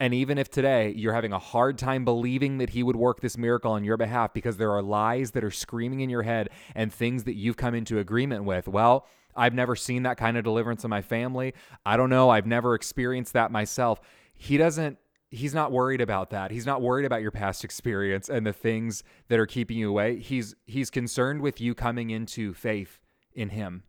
And 0.00 0.14
even 0.14 0.38
if 0.38 0.50
today 0.50 0.94
you're 0.96 1.12
having 1.12 1.34
a 1.34 1.38
hard 1.38 1.76
time 1.76 2.06
believing 2.06 2.56
that 2.58 2.70
he 2.70 2.82
would 2.82 2.96
work 2.96 3.20
this 3.20 3.36
miracle 3.36 3.72
on 3.72 3.84
your 3.84 3.98
behalf 3.98 4.32
because 4.32 4.56
there 4.56 4.72
are 4.72 4.82
lies 4.82 5.32
that 5.32 5.44
are 5.44 5.50
screaming 5.50 6.00
in 6.00 6.08
your 6.08 6.22
head 6.22 6.48
and 6.74 6.92
things 6.92 7.24
that 7.24 7.34
you've 7.34 7.58
come 7.58 7.74
into 7.74 7.98
agreement 7.98 8.44
with, 8.44 8.66
well, 8.66 9.06
I've 9.36 9.54
never 9.54 9.76
seen 9.76 10.04
that 10.04 10.16
kind 10.16 10.38
of 10.38 10.42
deliverance 10.42 10.84
in 10.84 10.90
my 10.90 11.02
family. 11.02 11.54
I 11.84 11.98
don't 11.98 12.10
know. 12.10 12.30
I've 12.30 12.46
never 12.46 12.74
experienced 12.74 13.34
that 13.34 13.52
myself. 13.52 14.00
He 14.34 14.56
doesn't 14.56 14.96
he's 15.30 15.54
not 15.54 15.70
worried 15.70 16.00
about 16.00 16.30
that. 16.30 16.50
He's 16.50 16.66
not 16.66 16.82
worried 16.82 17.04
about 17.04 17.22
your 17.22 17.30
past 17.30 17.62
experience 17.62 18.28
and 18.28 18.44
the 18.44 18.52
things 18.52 19.04
that 19.28 19.38
are 19.38 19.46
keeping 19.46 19.78
you 19.78 19.90
away. 19.90 20.18
He's 20.18 20.54
he's 20.66 20.90
concerned 20.90 21.42
with 21.42 21.60
you 21.60 21.74
coming 21.74 22.10
into 22.10 22.54
faith 22.54 23.00
in 23.32 23.50
him. 23.50 23.84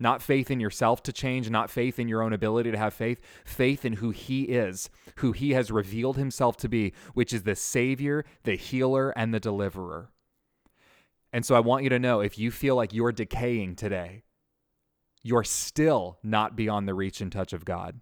Not 0.00 0.22
faith 0.22 0.50
in 0.50 0.60
yourself 0.60 1.02
to 1.04 1.12
change, 1.12 1.50
not 1.50 1.70
faith 1.70 1.98
in 1.98 2.06
your 2.06 2.22
own 2.22 2.32
ability 2.32 2.70
to 2.70 2.78
have 2.78 2.94
faith, 2.94 3.20
faith 3.44 3.84
in 3.84 3.94
who 3.94 4.10
He 4.10 4.44
is, 4.44 4.90
who 5.16 5.32
He 5.32 5.52
has 5.52 5.70
revealed 5.70 6.16
Himself 6.16 6.56
to 6.58 6.68
be, 6.68 6.92
which 7.14 7.32
is 7.32 7.42
the 7.42 7.56
Savior, 7.56 8.24
the 8.44 8.56
healer, 8.56 9.10
and 9.10 9.34
the 9.34 9.40
deliverer. 9.40 10.10
And 11.32 11.44
so 11.44 11.54
I 11.56 11.60
want 11.60 11.82
you 11.82 11.90
to 11.90 11.98
know 11.98 12.20
if 12.20 12.38
you 12.38 12.50
feel 12.50 12.76
like 12.76 12.94
you're 12.94 13.12
decaying 13.12 13.74
today, 13.76 14.22
you're 15.22 15.44
still 15.44 16.18
not 16.22 16.56
beyond 16.56 16.86
the 16.86 16.94
reach 16.94 17.20
and 17.20 17.30
touch 17.30 17.52
of 17.52 17.64
God. 17.64 18.00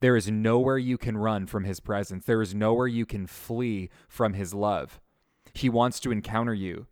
There 0.00 0.16
is 0.16 0.30
nowhere 0.30 0.78
you 0.78 0.96
can 0.96 1.18
run 1.18 1.46
from 1.46 1.64
His 1.64 1.78
presence, 1.78 2.24
there 2.24 2.40
is 2.40 2.54
nowhere 2.54 2.88
you 2.88 3.04
can 3.04 3.26
flee 3.26 3.90
from 4.08 4.32
His 4.32 4.54
love. 4.54 4.98
He 5.52 5.68
wants 5.68 6.00
to 6.00 6.10
encounter 6.10 6.54
you. 6.54 6.86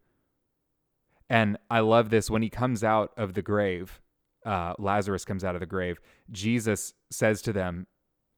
And 1.31 1.59
I 1.71 1.81
love 1.81 2.11
this 2.11 2.31
when 2.31 2.43
he 2.43 2.51
comes 2.51 2.83
out 2.83 3.13
of 3.17 3.35
the 3.35 3.43
grave, 3.43 4.01
uh, 4.47 4.75
Lazarus 4.79 5.25
comes 5.25 5.45
out 5.45 5.55
of 5.55 5.61
the 5.61 5.67
grave. 5.67 6.01
Jesus 6.31 6.95
says 7.11 7.43
to 7.43 7.53
them, 7.53 7.87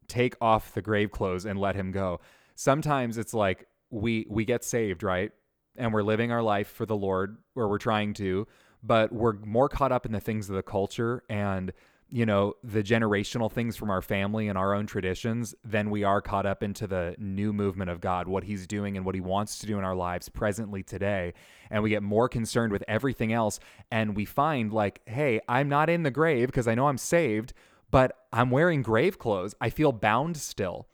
Take 0.08 0.34
off 0.40 0.74
the 0.74 0.82
grave 0.82 1.12
clothes 1.12 1.44
and 1.46 1.58
let 1.58 1.76
him 1.76 1.92
go. 1.92 2.20
Sometimes 2.56 3.16
it's 3.16 3.32
like 3.32 3.66
we 3.90 4.26
we 4.28 4.44
get 4.44 4.64
saved, 4.64 5.04
right? 5.04 5.30
And 5.76 5.92
we're 5.92 6.02
living 6.02 6.32
our 6.32 6.42
life 6.42 6.68
for 6.68 6.84
the 6.84 6.96
Lord, 6.96 7.38
or 7.54 7.68
we're 7.68 7.78
trying 7.78 8.14
to, 8.14 8.48
but 8.82 9.12
we're 9.12 9.34
more 9.34 9.68
caught 9.68 9.92
up 9.92 10.04
in 10.04 10.12
the 10.12 10.20
things 10.20 10.50
of 10.50 10.56
the 10.56 10.62
culture 10.62 11.22
and 11.28 11.72
you 12.10 12.26
know, 12.26 12.54
the 12.64 12.82
generational 12.82 13.50
things 13.50 13.76
from 13.76 13.88
our 13.88 14.02
family 14.02 14.48
and 14.48 14.58
our 14.58 14.74
own 14.74 14.86
traditions 14.86 15.54
than 15.64 15.90
we 15.90 16.04
are 16.04 16.20
caught 16.20 16.44
up 16.44 16.62
into 16.62 16.86
the 16.86 17.14
new 17.18 17.52
movement 17.52 17.90
of 17.90 18.00
God, 18.00 18.28
what 18.28 18.44
He's 18.44 18.66
doing 18.66 18.96
and 18.96 19.06
what 19.06 19.14
He 19.14 19.20
wants 19.20 19.58
to 19.60 19.66
do 19.66 19.78
in 19.78 19.84
our 19.84 19.94
lives 19.94 20.28
presently 20.28 20.82
today. 20.82 21.32
And 21.70 21.82
we 21.82 21.90
get 21.90 22.02
more 22.02 22.28
concerned 22.28 22.72
with 22.72 22.84
everything 22.88 23.32
else. 23.32 23.60
And 23.90 24.16
we 24.16 24.24
find, 24.24 24.72
like, 24.72 25.00
hey, 25.06 25.40
I'm 25.48 25.68
not 25.68 25.88
in 25.88 26.02
the 26.02 26.10
grave 26.10 26.48
because 26.48 26.68
I 26.68 26.74
know 26.74 26.88
I'm 26.88 26.98
saved, 26.98 27.52
but 27.90 28.16
I'm 28.32 28.50
wearing 28.50 28.82
grave 28.82 29.18
clothes. 29.18 29.54
I 29.60 29.70
feel 29.70 29.92
bound 29.92 30.36
still. 30.36 30.88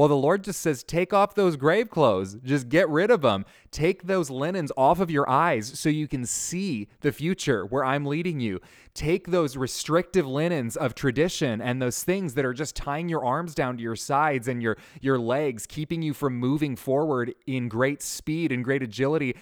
Well, 0.00 0.08
the 0.08 0.16
Lord 0.16 0.44
just 0.44 0.62
says, 0.62 0.82
take 0.82 1.12
off 1.12 1.34
those 1.34 1.56
grave 1.56 1.90
clothes. 1.90 2.38
Just 2.42 2.70
get 2.70 2.88
rid 2.88 3.10
of 3.10 3.20
them. 3.20 3.44
Take 3.70 4.04
those 4.04 4.30
linens 4.30 4.72
off 4.74 4.98
of 4.98 5.10
your 5.10 5.28
eyes 5.28 5.78
so 5.78 5.90
you 5.90 6.08
can 6.08 6.24
see 6.24 6.88
the 7.02 7.12
future 7.12 7.66
where 7.66 7.84
I'm 7.84 8.06
leading 8.06 8.40
you. 8.40 8.60
Take 8.94 9.26
those 9.26 9.58
restrictive 9.58 10.26
linens 10.26 10.74
of 10.74 10.94
tradition 10.94 11.60
and 11.60 11.82
those 11.82 12.02
things 12.02 12.32
that 12.32 12.46
are 12.46 12.54
just 12.54 12.74
tying 12.74 13.10
your 13.10 13.22
arms 13.22 13.54
down 13.54 13.76
to 13.76 13.82
your 13.82 13.94
sides 13.94 14.48
and 14.48 14.62
your, 14.62 14.78
your 15.02 15.18
legs, 15.18 15.66
keeping 15.66 16.00
you 16.00 16.14
from 16.14 16.34
moving 16.34 16.76
forward 16.76 17.34
in 17.46 17.68
great 17.68 18.00
speed 18.00 18.52
and 18.52 18.64
great 18.64 18.82
agility. 18.82 19.36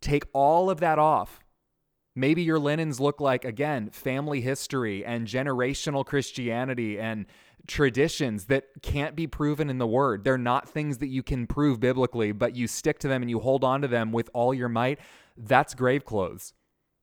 Take 0.00 0.26
all 0.32 0.70
of 0.70 0.78
that 0.78 1.00
off. 1.00 1.40
Maybe 2.14 2.42
your 2.42 2.60
linens 2.60 3.00
look 3.00 3.20
like, 3.20 3.44
again, 3.44 3.90
family 3.90 4.40
history 4.40 5.04
and 5.04 5.26
generational 5.26 6.06
Christianity 6.06 7.00
and 7.00 7.26
traditions 7.66 8.46
that 8.46 8.64
can't 8.82 9.16
be 9.16 9.26
proven 9.26 9.70
in 9.70 9.78
the 9.78 9.86
word. 9.86 10.24
They're 10.24 10.38
not 10.38 10.68
things 10.68 10.98
that 10.98 11.08
you 11.08 11.22
can 11.22 11.46
prove 11.46 11.80
biblically, 11.80 12.32
but 12.32 12.56
you 12.56 12.66
stick 12.66 12.98
to 13.00 13.08
them 13.08 13.22
and 13.22 13.30
you 13.30 13.40
hold 13.40 13.64
on 13.64 13.82
to 13.82 13.88
them 13.88 14.12
with 14.12 14.30
all 14.32 14.52
your 14.52 14.68
might. 14.68 14.98
That's 15.36 15.74
grave 15.74 16.04
clothes. 16.04 16.52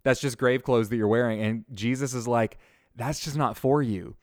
That's 0.03 0.21
just 0.21 0.37
grave 0.37 0.63
clothes 0.63 0.89
that 0.89 0.97
you're 0.97 1.07
wearing. 1.07 1.41
And 1.41 1.65
Jesus 1.73 2.13
is 2.13 2.27
like, 2.27 2.57
that's 2.95 3.19
just 3.19 3.37
not 3.37 3.57
for 3.57 3.81
you. 3.81 4.15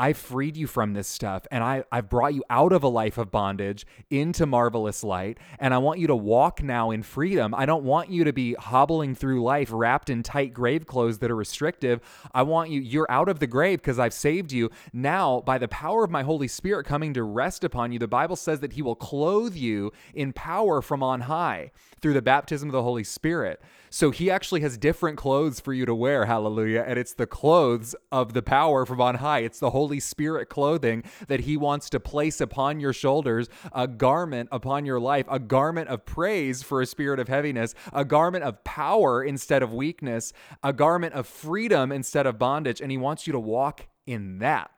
I 0.00 0.14
freed 0.14 0.56
you 0.56 0.66
from 0.66 0.94
this 0.94 1.06
stuff 1.06 1.46
and 1.50 1.62
I, 1.62 1.84
I've 1.92 2.08
brought 2.08 2.32
you 2.32 2.42
out 2.48 2.72
of 2.72 2.82
a 2.82 2.88
life 2.88 3.18
of 3.18 3.30
bondage 3.30 3.86
into 4.08 4.46
marvelous 4.46 5.04
light. 5.04 5.36
And 5.58 5.74
I 5.74 5.78
want 5.78 6.00
you 6.00 6.06
to 6.06 6.16
walk 6.16 6.62
now 6.62 6.90
in 6.90 7.02
freedom. 7.02 7.54
I 7.54 7.66
don't 7.66 7.84
want 7.84 8.08
you 8.08 8.24
to 8.24 8.32
be 8.32 8.54
hobbling 8.54 9.14
through 9.14 9.42
life 9.42 9.68
wrapped 9.70 10.08
in 10.08 10.22
tight 10.22 10.54
grave 10.54 10.86
clothes 10.86 11.18
that 11.18 11.30
are 11.30 11.36
restrictive. 11.36 12.00
I 12.32 12.44
want 12.44 12.70
you, 12.70 12.80
you're 12.80 13.10
out 13.10 13.28
of 13.28 13.40
the 13.40 13.46
grave 13.46 13.80
because 13.80 13.98
I've 13.98 14.14
saved 14.14 14.52
you. 14.52 14.70
Now, 14.94 15.42
by 15.42 15.58
the 15.58 15.68
power 15.68 16.02
of 16.02 16.10
my 16.10 16.22
Holy 16.22 16.48
Spirit 16.48 16.86
coming 16.86 17.12
to 17.12 17.22
rest 17.22 17.62
upon 17.62 17.92
you, 17.92 17.98
the 17.98 18.08
Bible 18.08 18.36
says 18.36 18.60
that 18.60 18.72
He 18.72 18.80
will 18.80 18.96
clothe 18.96 19.54
you 19.54 19.92
in 20.14 20.32
power 20.32 20.80
from 20.80 21.02
on 21.02 21.22
high 21.22 21.72
through 22.00 22.14
the 22.14 22.22
baptism 22.22 22.70
of 22.70 22.72
the 22.72 22.82
Holy 22.82 23.04
Spirit. 23.04 23.60
So 23.92 24.12
he 24.12 24.30
actually 24.30 24.60
has 24.60 24.78
different 24.78 25.18
clothes 25.18 25.58
for 25.58 25.74
you 25.74 25.84
to 25.84 25.94
wear, 25.94 26.26
hallelujah. 26.26 26.84
And 26.86 26.96
it's 26.96 27.12
the 27.12 27.26
clothes 27.26 27.96
of 28.12 28.34
the 28.34 28.42
power 28.42 28.86
from 28.86 29.00
on 29.00 29.16
high. 29.16 29.40
It's 29.40 29.58
the 29.58 29.70
Holy 29.90 29.98
Spirit 29.98 30.48
clothing 30.48 31.02
that 31.26 31.40
he 31.40 31.56
wants 31.56 31.90
to 31.90 31.98
place 31.98 32.40
upon 32.40 32.78
your 32.78 32.92
shoulders, 32.92 33.48
a 33.72 33.88
garment 33.88 34.48
upon 34.52 34.86
your 34.86 35.00
life, 35.00 35.26
a 35.28 35.40
garment 35.40 35.88
of 35.88 36.06
praise 36.06 36.62
for 36.62 36.80
a 36.80 36.86
spirit 36.86 37.18
of 37.18 37.26
heaviness, 37.26 37.74
a 37.92 38.04
garment 38.04 38.44
of 38.44 38.62
power 38.62 39.24
instead 39.24 39.64
of 39.64 39.72
weakness, 39.72 40.32
a 40.62 40.72
garment 40.72 41.12
of 41.14 41.26
freedom 41.26 41.90
instead 41.90 42.24
of 42.24 42.38
bondage. 42.38 42.80
And 42.80 42.92
he 42.92 42.98
wants 42.98 43.26
you 43.26 43.32
to 43.32 43.40
walk 43.40 43.88
in 44.06 44.38
that 44.38 44.70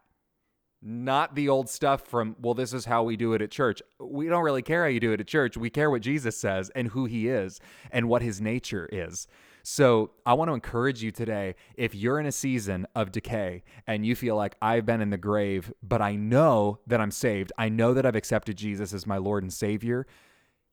not 0.84 1.36
the 1.36 1.48
old 1.48 1.68
stuff 1.68 2.08
from, 2.08 2.34
well, 2.40 2.54
this 2.54 2.72
is 2.72 2.86
how 2.86 3.04
we 3.04 3.16
do 3.16 3.34
it 3.34 3.42
at 3.42 3.52
church. 3.52 3.80
We 4.00 4.26
don't 4.26 4.42
really 4.42 4.62
care 4.62 4.82
how 4.82 4.88
you 4.88 4.98
do 4.98 5.12
it 5.12 5.20
at 5.20 5.28
church. 5.28 5.56
We 5.56 5.70
care 5.70 5.88
what 5.90 6.02
Jesus 6.02 6.36
says 6.36 6.70
and 6.70 6.88
who 6.88 7.04
he 7.04 7.28
is 7.28 7.60
and 7.92 8.08
what 8.08 8.20
his 8.20 8.40
nature 8.40 8.88
is. 8.90 9.28
So 9.62 10.10
I 10.26 10.34
want 10.34 10.48
to 10.48 10.54
encourage 10.54 11.02
you 11.02 11.10
today 11.10 11.54
if 11.76 11.94
you're 11.94 12.18
in 12.18 12.26
a 12.26 12.32
season 12.32 12.86
of 12.94 13.12
decay 13.12 13.62
and 13.86 14.04
you 14.04 14.16
feel 14.16 14.36
like 14.36 14.56
I've 14.60 14.84
been 14.84 15.00
in 15.00 15.10
the 15.10 15.18
grave, 15.18 15.72
but 15.82 16.02
I 16.02 16.16
know 16.16 16.80
that 16.86 17.00
I'm 17.00 17.10
saved, 17.12 17.52
I 17.56 17.68
know 17.68 17.94
that 17.94 18.04
I've 18.04 18.16
accepted 18.16 18.56
Jesus 18.56 18.92
as 18.92 19.06
my 19.06 19.18
Lord 19.18 19.42
and 19.42 19.52
Savior. 19.52 20.06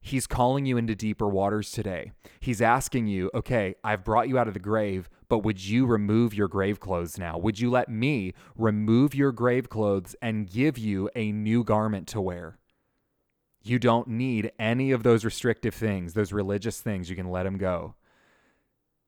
He's 0.02 0.28
calling 0.28 0.66
you 0.66 0.78
into 0.78 0.96
deeper 0.96 1.28
waters 1.28 1.72
today. 1.72 2.14
He's 2.40 2.62
asking 2.62 3.08
you, 3.08 3.30
okay, 3.34 3.76
I've 3.84 4.06
brought 4.06 4.30
you 4.30 4.38
out 4.40 4.48
of 4.48 4.54
the 4.54 4.60
grave, 4.60 5.10
but 5.28 5.40
would 5.40 5.64
you 5.64 5.86
remove 5.86 6.34
your 6.34 6.48
grave 6.48 6.80
clothes 6.80 7.18
now? 7.18 7.38
Would 7.38 7.60
you 7.60 7.70
let 7.70 7.90
me 7.90 8.34
remove 8.56 9.14
your 9.14 9.34
grave 9.34 9.70
clothes 9.70 10.16
and 10.22 10.50
give 10.50 10.78
you 10.78 11.10
a 11.16 11.34
new 11.34 11.66
garment 11.66 12.08
to 12.10 12.22
wear? 12.22 12.58
You 13.62 13.78
don't 13.78 14.08
need 14.08 14.54
any 14.58 14.92
of 14.92 15.04
those 15.04 15.26
restrictive 15.26 15.76
things, 15.76 16.14
those 16.14 16.32
religious 16.32 16.80
things. 16.80 17.10
You 17.10 17.18
can 17.18 17.30
let 17.30 17.44
them 17.44 17.58
go. 17.58 17.96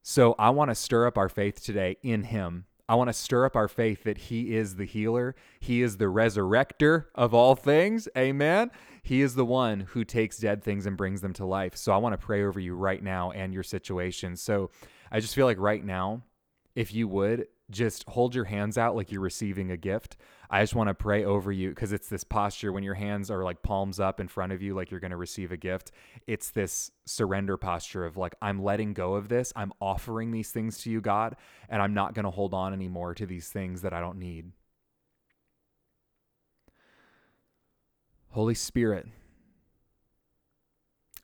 So 0.02 0.36
I 0.40 0.50
want 0.50 0.72
to 0.72 0.76
stir 0.76 1.08
up 1.08 1.18
our 1.18 1.30
faith 1.30 1.64
today 1.64 1.98
in 2.02 2.24
Him 2.24 2.66
I 2.92 2.96
want 2.96 3.08
to 3.08 3.14
stir 3.14 3.46
up 3.46 3.56
our 3.56 3.70
faith 3.70 4.04
that 4.04 4.18
He 4.18 4.54
is 4.54 4.76
the 4.76 4.84
healer. 4.84 5.34
He 5.62 5.82
is 5.82 5.96
the 5.96 6.06
resurrector 6.06 7.06
of 7.16 7.34
all 7.34 7.56
things. 7.56 8.10
Amen. 8.18 8.70
He 9.02 9.22
is 9.22 9.34
the 9.34 9.46
one 9.46 9.80
who 9.80 10.04
takes 10.04 10.38
dead 10.38 10.62
things 10.62 10.86
and 10.86 10.98
brings 10.98 11.22
them 11.22 11.32
to 11.36 11.46
life. 11.46 11.78
So 11.78 11.94
I 11.94 11.98
want 11.98 12.20
to 12.20 12.26
pray 12.26 12.44
over 12.44 12.60
you 12.60 12.76
right 12.76 13.02
now 13.02 13.32
and 13.32 13.54
your 13.54 13.64
situation. 13.64 14.36
So 14.36 14.72
I 15.10 15.22
just 15.22 15.36
feel 15.36 15.46
like 15.46 15.58
right 15.58 15.86
now, 15.86 16.24
if 16.76 16.94
you 16.94 17.08
would 17.08 17.48
just 17.70 18.04
hold 18.10 18.36
your 18.36 18.44
hands 18.44 18.78
out 18.78 18.98
like 18.98 19.10
you're 19.10 19.22
receiving 19.22 19.72
a 19.72 19.78
gift. 19.78 20.18
I 20.54 20.62
just 20.62 20.76
want 20.76 20.90
to 20.90 20.94
pray 20.94 21.24
over 21.24 21.50
you 21.50 21.70
because 21.70 21.94
it's 21.94 22.10
this 22.10 22.26
posture 22.26 22.74
when 22.74 22.84
your 22.84 22.96
hands 22.96 23.32
are 23.32 23.42
like 23.42 23.64
palms 23.64 24.02
up 24.02 24.20
in 24.20 24.28
front 24.28 24.52
of 24.52 24.62
you, 24.62 24.76
like 24.76 24.92
you're 24.92 25.00
going 25.00 25.12
to 25.12 25.18
receive 25.18 25.54
a 25.54 25.58
gift. 25.58 25.92
It's 26.28 26.52
this 26.52 26.92
surrender 27.06 27.56
posture 27.56 28.06
of 28.06 28.18
like, 28.18 28.36
I'm 28.42 28.62
letting 28.62 28.92
go 28.92 29.16
of 29.16 29.30
this. 29.30 29.54
I'm 29.56 29.72
offering 29.80 30.32
these 30.32 30.52
things 30.52 30.80
to 30.80 30.92
you, 30.92 31.00
God, 31.00 31.38
and 31.70 31.82
I'm 31.82 31.94
not 31.94 32.14
going 32.14 32.26
to 32.26 32.32
hold 32.32 32.54
on 32.54 32.74
anymore 32.74 33.16
to 33.16 33.26
these 33.26 33.48
things 33.48 33.82
that 33.84 33.94
I 33.94 34.02
don't 34.02 34.20
need. 34.20 34.52
Holy 38.32 38.56
Spirit, 38.56 39.08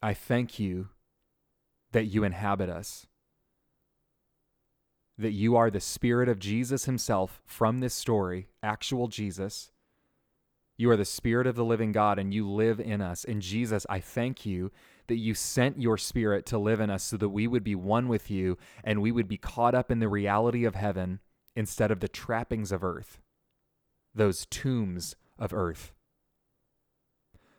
I 0.01 0.13
thank 0.13 0.57
you 0.57 0.87
that 1.91 2.05
you 2.05 2.23
inhabit 2.23 2.69
us 2.69 3.07
that 5.17 5.31
you 5.31 5.55
are 5.55 5.71
the 5.71 5.79
Spirit 5.79 6.29
of 6.29 6.39
Jesus 6.39 6.85
Himself 6.85 7.41
from 7.45 7.79
this 7.79 7.93
story, 7.93 8.47
actual 8.61 9.07
Jesus. 9.07 9.71
You 10.77 10.91
are 10.91 10.97
the 10.97 11.05
Spirit 11.05 11.47
of 11.47 11.55
the 11.55 11.65
living 11.65 11.91
God 11.91 12.19
and 12.19 12.33
you 12.33 12.47
live 12.47 12.79
in 12.79 13.01
us. 13.01 13.23
And 13.23 13.41
Jesus, 13.41 13.85
I 13.89 13.99
thank 13.99 14.45
you 14.45 14.71
that 15.07 15.15
you 15.15 15.33
sent 15.33 15.81
your 15.81 15.97
Spirit 15.97 16.45
to 16.47 16.59
live 16.59 16.79
in 16.79 16.89
us 16.89 17.03
so 17.03 17.17
that 17.17 17.29
we 17.29 17.47
would 17.47 17.63
be 17.63 17.73
one 17.73 18.07
with 18.07 18.29
you 18.29 18.57
and 18.83 19.01
we 19.01 19.11
would 19.11 19.27
be 19.27 19.37
caught 19.37 19.73
up 19.73 19.89
in 19.89 19.99
the 19.99 20.07
reality 20.07 20.65
of 20.65 20.75
heaven 20.75 21.19
instead 21.55 21.89
of 21.89 21.99
the 21.99 22.07
trappings 22.07 22.71
of 22.71 22.83
earth, 22.83 23.19
those 24.13 24.45
tombs 24.45 25.15
of 25.39 25.51
earth. 25.53 25.93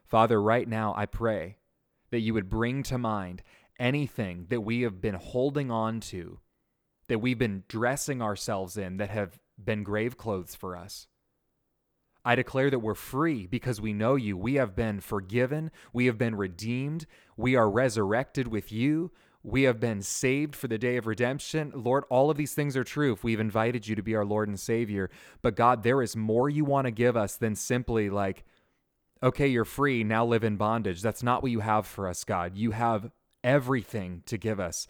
Father, 0.07 0.40
right 0.40 0.68
now 0.68 0.94
I 0.97 1.07
pray 1.07 1.57
that 2.11 2.21
you 2.21 2.33
would 2.35 2.49
bring 2.49 2.85
to 2.85 2.99
mind 2.99 3.42
anything 3.81 4.47
that 4.49 4.61
we 4.61 4.83
have 4.83 5.01
been 5.01 5.14
holding 5.14 5.71
on 5.71 6.01
to 6.01 6.38
that 7.09 7.18
we've 7.18 7.38
been 7.38 7.64
dressing 7.68 8.23
ourselves 8.23 8.77
in 8.77 8.99
that 8.99 9.11
have 9.11 9.38
been 9.62 9.83
grave 9.83 10.16
clothes 10.16 10.55
for 10.55 10.77
us. 10.77 11.07
I 12.25 12.35
declare 12.35 12.71
that 12.71 12.81
we're 12.81 12.94
free 12.94 13.47
because 13.47 13.81
we 13.81 13.92
know 13.92 14.14
you. 14.14 14.37
We 14.37 14.55
have 14.55 14.77
been 14.77 15.01
forgiven. 15.01 15.71
We 15.92 16.07
have 16.07 16.18
been 16.18 16.35
redeemed. 16.35 17.07
We 17.37 17.57
are 17.57 17.71
resurrected 17.71 18.49
with 18.49 18.71
you. 18.71 19.12
We 19.42 19.62
have 19.62 19.81
been 19.81 20.03
saved 20.03 20.55
for 20.55 20.68
the 20.68 20.79
day 20.79 20.97
of 20.97 21.07
redemption. 21.07 21.73
Lord, 21.75 22.05
all 22.11 22.29
of 22.29 22.37
these 22.37 22.53
things 22.53 22.77
are 22.77 22.85
true 22.85 23.12
if 23.12 23.25
we've 23.25 23.40
invited 23.40 23.87
you 23.87 23.94
to 23.97 24.03
be 24.03 24.14
our 24.14 24.25
Lord 24.25 24.49
and 24.49 24.61
Savior. 24.61 25.11
But 25.40 25.57
God, 25.57 25.83
there 25.83 26.03
is 26.03 26.16
more 26.16 26.51
you 26.51 26.64
want 26.64 26.87
to 26.87 26.90
give 26.90 27.16
us 27.16 27.37
than 27.37 27.55
simply 27.55 28.11
like, 28.11 28.44
okay, 29.23 29.47
you're 29.47 29.64
free, 29.64 30.05
now 30.05 30.27
live 30.27 30.44
in 30.44 30.57
bondage. 30.57 31.01
That's 31.01 31.23
not 31.23 31.42
what 31.42 31.53
you 31.53 31.61
have 31.61 31.87
for 31.87 32.09
us, 32.09 32.25
God. 32.25 32.57
You 32.57 32.73
have 32.73 33.11
everything 33.42 34.23
to 34.27 34.37
give 34.37 34.61
us. 34.61 34.87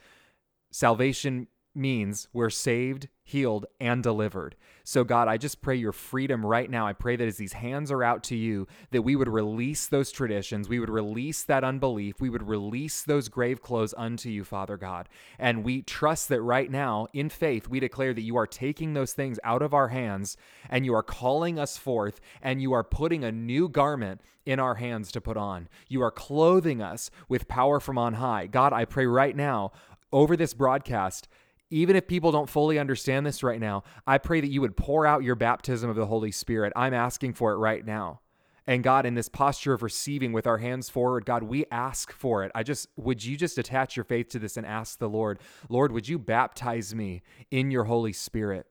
Salvation 0.73 1.47
means 1.79 2.29
we're 2.33 2.51
saved, 2.51 3.09
healed, 3.23 3.67
and 3.81 4.03
delivered. 4.03 4.57
So, 4.85 5.05
God, 5.05 5.29
I 5.29 5.37
just 5.37 5.61
pray 5.61 5.77
your 5.77 5.93
freedom 5.93 6.45
right 6.45 6.71
now. 6.71 6.87
I 6.87 6.95
pray 6.95 7.17
that 7.17 7.29
as 7.29 7.37
these 7.37 7.53
hands 7.53 7.93
are 7.93 8.03
out 8.03 8.23
to 8.25 8.37
you, 8.37 8.67
that 8.91 9.03
we 9.03 9.17
would 9.17 9.29
release 9.29 9.87
those 9.87 10.11
traditions, 10.11 10.69
we 10.69 10.81
would 10.81 10.89
release 10.89 11.45
that 11.45 11.63
unbelief, 11.63 12.21
we 12.21 12.31
would 12.31 12.49
release 12.49 13.03
those 13.03 13.29
grave 13.29 13.61
clothes 13.61 13.95
unto 13.97 14.31
you, 14.31 14.45
Father 14.45 14.77
God. 14.77 15.09
And 15.39 15.63
we 15.63 15.83
trust 15.83 16.29
that 16.31 16.41
right 16.41 16.71
now, 16.71 17.07
in 17.13 17.29
faith, 17.29 17.69
we 17.69 17.81
declare 17.81 18.15
that 18.15 18.23
you 18.23 18.37
are 18.37 18.47
taking 18.47 18.95
those 18.95 19.13
things 19.13 19.39
out 19.45 19.61
of 19.63 19.75
our 19.75 19.89
hands 19.89 20.37
and 20.71 20.87
you 20.87 20.95
are 20.95 21.03
calling 21.03 21.59
us 21.59 21.77
forth 21.77 22.21
and 22.41 22.63
you 22.63 22.73
are 22.73 22.85
putting 22.85 23.25
a 23.25 23.33
new 23.33 23.69
garment 23.69 24.23
in 24.47 24.59
our 24.59 24.77
hands 24.77 25.13
to 25.13 25.21
put 25.21 25.37
on. 25.37 25.69
You 25.89 26.01
are 26.03 26.11
clothing 26.11 26.81
us 26.81 27.11
with 27.29 27.47
power 27.47 27.79
from 27.79 27.99
on 27.99 28.15
high. 28.15 28.47
God, 28.47 28.73
I 28.73 28.87
pray 28.87 29.05
right 29.05 29.37
now 29.37 29.73
over 30.11 30.37
this 30.37 30.55
broadcast 30.55 31.29
even 31.71 31.97
if 31.97 32.07
people 32.07 32.33
don't 32.33 32.49
fully 32.49 32.79
understand 32.79 33.27
this 33.27 33.43
right 33.43 33.61
now, 33.61 33.85
I 34.07 34.19
pray 34.19 34.41
that 34.41 34.51
you 34.51 34.61
would 34.61 34.77
pour 34.77 35.07
out 35.07 35.23
your 35.23 35.35
baptism 35.35 35.91
of 35.91 35.97
the 35.97 36.07
Holy 36.07 36.33
Spirit. 36.33 36.73
I'm 36.75 36.95
asking 36.95 37.35
for 37.35 37.53
it 37.53 37.57
right 37.57 37.85
now. 37.85 38.21
And 38.67 38.85
God, 38.85 39.07
in 39.07 39.15
this 39.15 39.31
posture 39.31 39.73
of 39.73 39.83
receiving 39.83 40.33
with 40.33 40.47
our 40.47 40.59
hands 40.59 40.91
forward, 40.91 41.25
God, 41.25 41.43
we 41.43 41.65
ask 41.71 42.13
for 42.13 42.45
it. 42.45 42.53
I 42.55 42.63
just, 42.63 42.89
would 42.97 43.25
you 43.25 43.35
just 43.37 43.57
attach 43.57 43.97
your 43.97 44.05
faith 44.05 44.29
to 44.31 44.39
this 44.39 44.59
and 44.59 44.67
ask 44.67 44.99
the 44.99 45.09
Lord, 45.09 45.39
Lord, 45.71 45.91
would 45.91 46.07
you 46.07 46.19
baptize 46.19 46.95
me 46.95 47.23
in 47.51 47.71
your 47.71 47.85
Holy 47.85 48.13
Spirit? 48.13 48.67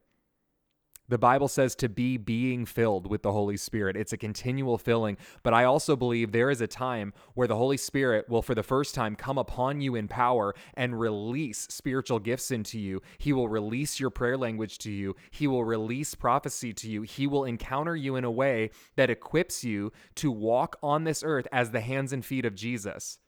The 1.10 1.16
Bible 1.16 1.48
says 1.48 1.74
to 1.76 1.88
be 1.88 2.18
being 2.18 2.66
filled 2.66 3.06
with 3.06 3.22
the 3.22 3.32
Holy 3.32 3.56
Spirit. 3.56 3.96
It's 3.96 4.12
a 4.12 4.18
continual 4.18 4.76
filling. 4.76 5.16
But 5.42 5.54
I 5.54 5.64
also 5.64 5.96
believe 5.96 6.32
there 6.32 6.50
is 6.50 6.60
a 6.60 6.66
time 6.66 7.14
where 7.32 7.48
the 7.48 7.56
Holy 7.56 7.78
Spirit 7.78 8.28
will, 8.28 8.42
for 8.42 8.54
the 8.54 8.62
first 8.62 8.94
time, 8.94 9.16
come 9.16 9.38
upon 9.38 9.80
you 9.80 9.94
in 9.94 10.06
power 10.06 10.54
and 10.74 11.00
release 11.00 11.66
spiritual 11.70 12.18
gifts 12.18 12.50
into 12.50 12.78
you. 12.78 13.00
He 13.16 13.32
will 13.32 13.48
release 13.48 13.98
your 13.98 14.10
prayer 14.10 14.36
language 14.36 14.76
to 14.78 14.90
you. 14.90 15.16
He 15.30 15.46
will 15.46 15.64
release 15.64 16.14
prophecy 16.14 16.74
to 16.74 16.90
you. 16.90 17.02
He 17.02 17.26
will 17.26 17.44
encounter 17.44 17.96
you 17.96 18.16
in 18.16 18.24
a 18.24 18.30
way 18.30 18.70
that 18.96 19.08
equips 19.08 19.64
you 19.64 19.92
to 20.16 20.30
walk 20.30 20.76
on 20.82 21.04
this 21.04 21.22
earth 21.24 21.48
as 21.50 21.70
the 21.70 21.80
hands 21.80 22.12
and 22.12 22.22
feet 22.24 22.44
of 22.44 22.54
Jesus. 22.54 23.18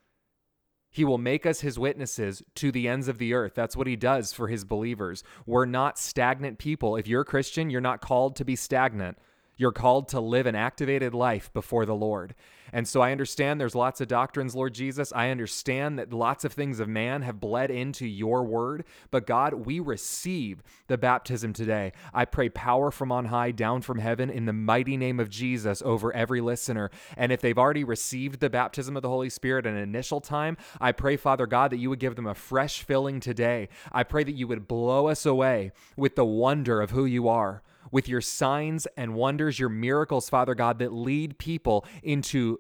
He 0.91 1.05
will 1.05 1.19
make 1.19 1.47
us 1.47 1.61
his 1.61 1.79
witnesses 1.79 2.43
to 2.57 2.73
the 2.73 2.89
ends 2.89 3.07
of 3.07 3.19
the 3.19 3.33
earth. 3.33 3.55
That's 3.55 3.77
what 3.77 3.87
he 3.87 3.97
does 3.97 4.33
for 4.33 4.49
his 4.49 4.65
believers. 4.65 5.23
We're 5.47 5.67
not 5.67 5.99
stagnant 5.99 6.59
people. 6.59 6.97
If 6.97 7.07
you're 7.07 7.21
a 7.23 7.25
Christian, 7.25 7.71
you're 7.71 7.81
not 7.81 8.01
called 8.01 8.35
to 8.37 8.45
be 8.45 8.57
stagnant. 8.57 9.17
You're 9.57 9.73
called 9.73 10.09
to 10.09 10.21
live 10.21 10.47
an 10.47 10.57
activated 10.57 11.15
life 11.15 11.53
before 11.53 11.87
the 11.87 11.95
Lord. 11.95 12.35
And 12.73 12.87
so 12.87 13.01
I 13.01 13.13
understand 13.13 13.61
there's 13.61 13.75
lots 13.75 14.01
of 14.01 14.09
doctrines, 14.09 14.55
Lord 14.55 14.75
Jesus. 14.75 15.13
I 15.15 15.31
understand 15.31 15.99
that 15.99 16.13
lots 16.13 16.45
of 16.45 16.53
things 16.53 16.81
of 16.81 16.89
man 16.89 17.23
have 17.23 17.41
bled 17.41 17.71
into 17.71 18.07
your 18.07 18.45
word. 18.45 18.85
But 19.11 19.27
God, 19.27 19.55
we 19.55 19.81
receive 19.81 20.63
the 20.87 20.99
baptism 20.99 21.53
today. 21.53 21.93
I 22.13 22.25
pray 22.25 22.49
power 22.49 22.91
from 22.91 23.13
on 23.13 23.27
high, 23.27 23.51
down 23.51 23.83
from 23.83 23.99
heaven, 23.99 24.31
in 24.31 24.47
the 24.47 24.53
mighty 24.53 24.97
name 24.97 25.21
of 25.21 25.31
Jesus 25.31 25.83
over 25.85 26.13
every 26.13 26.41
listener. 26.41 26.91
And 27.17 27.33
if 27.33 27.41
they've 27.41 27.59
already 27.59 27.85
received 27.85 28.41
the 28.41 28.51
baptism 28.51 28.97
of 28.97 29.03
the 29.03 29.09
Holy 29.09 29.31
Spirit 29.31 29.67
an 29.67 29.77
initial 29.77 30.21
time, 30.21 30.57
I 30.81 30.93
pray, 30.93 31.17
Father 31.17 31.47
God, 31.47 31.73
that 31.73 31.79
you 31.79 31.91
would 31.91 31.99
give 31.99 32.17
them 32.17 32.27
a 32.27 32.35
fresh 32.35 32.83
filling 32.83 33.21
today. 33.21 33.69
I 33.93 34.03
pray 34.03 34.25
that 34.25 34.35
you 34.35 34.47
would 34.49 34.69
blow 34.69 35.09
us 35.09 35.27
away 35.27 35.73
with 35.97 36.17
the 36.17 36.25
wonder 36.25 36.81
of 36.81 36.91
who 36.91 37.05
you 37.05 37.29
are 37.29 37.63
with 37.91 38.09
your 38.09 38.21
signs 38.21 38.87
and 38.97 39.15
wonders, 39.15 39.59
your 39.59 39.69
miracles, 39.69 40.29
Father 40.29 40.55
God, 40.55 40.79
that 40.79 40.93
lead 40.93 41.39
people 41.39 41.87
into 42.03 42.59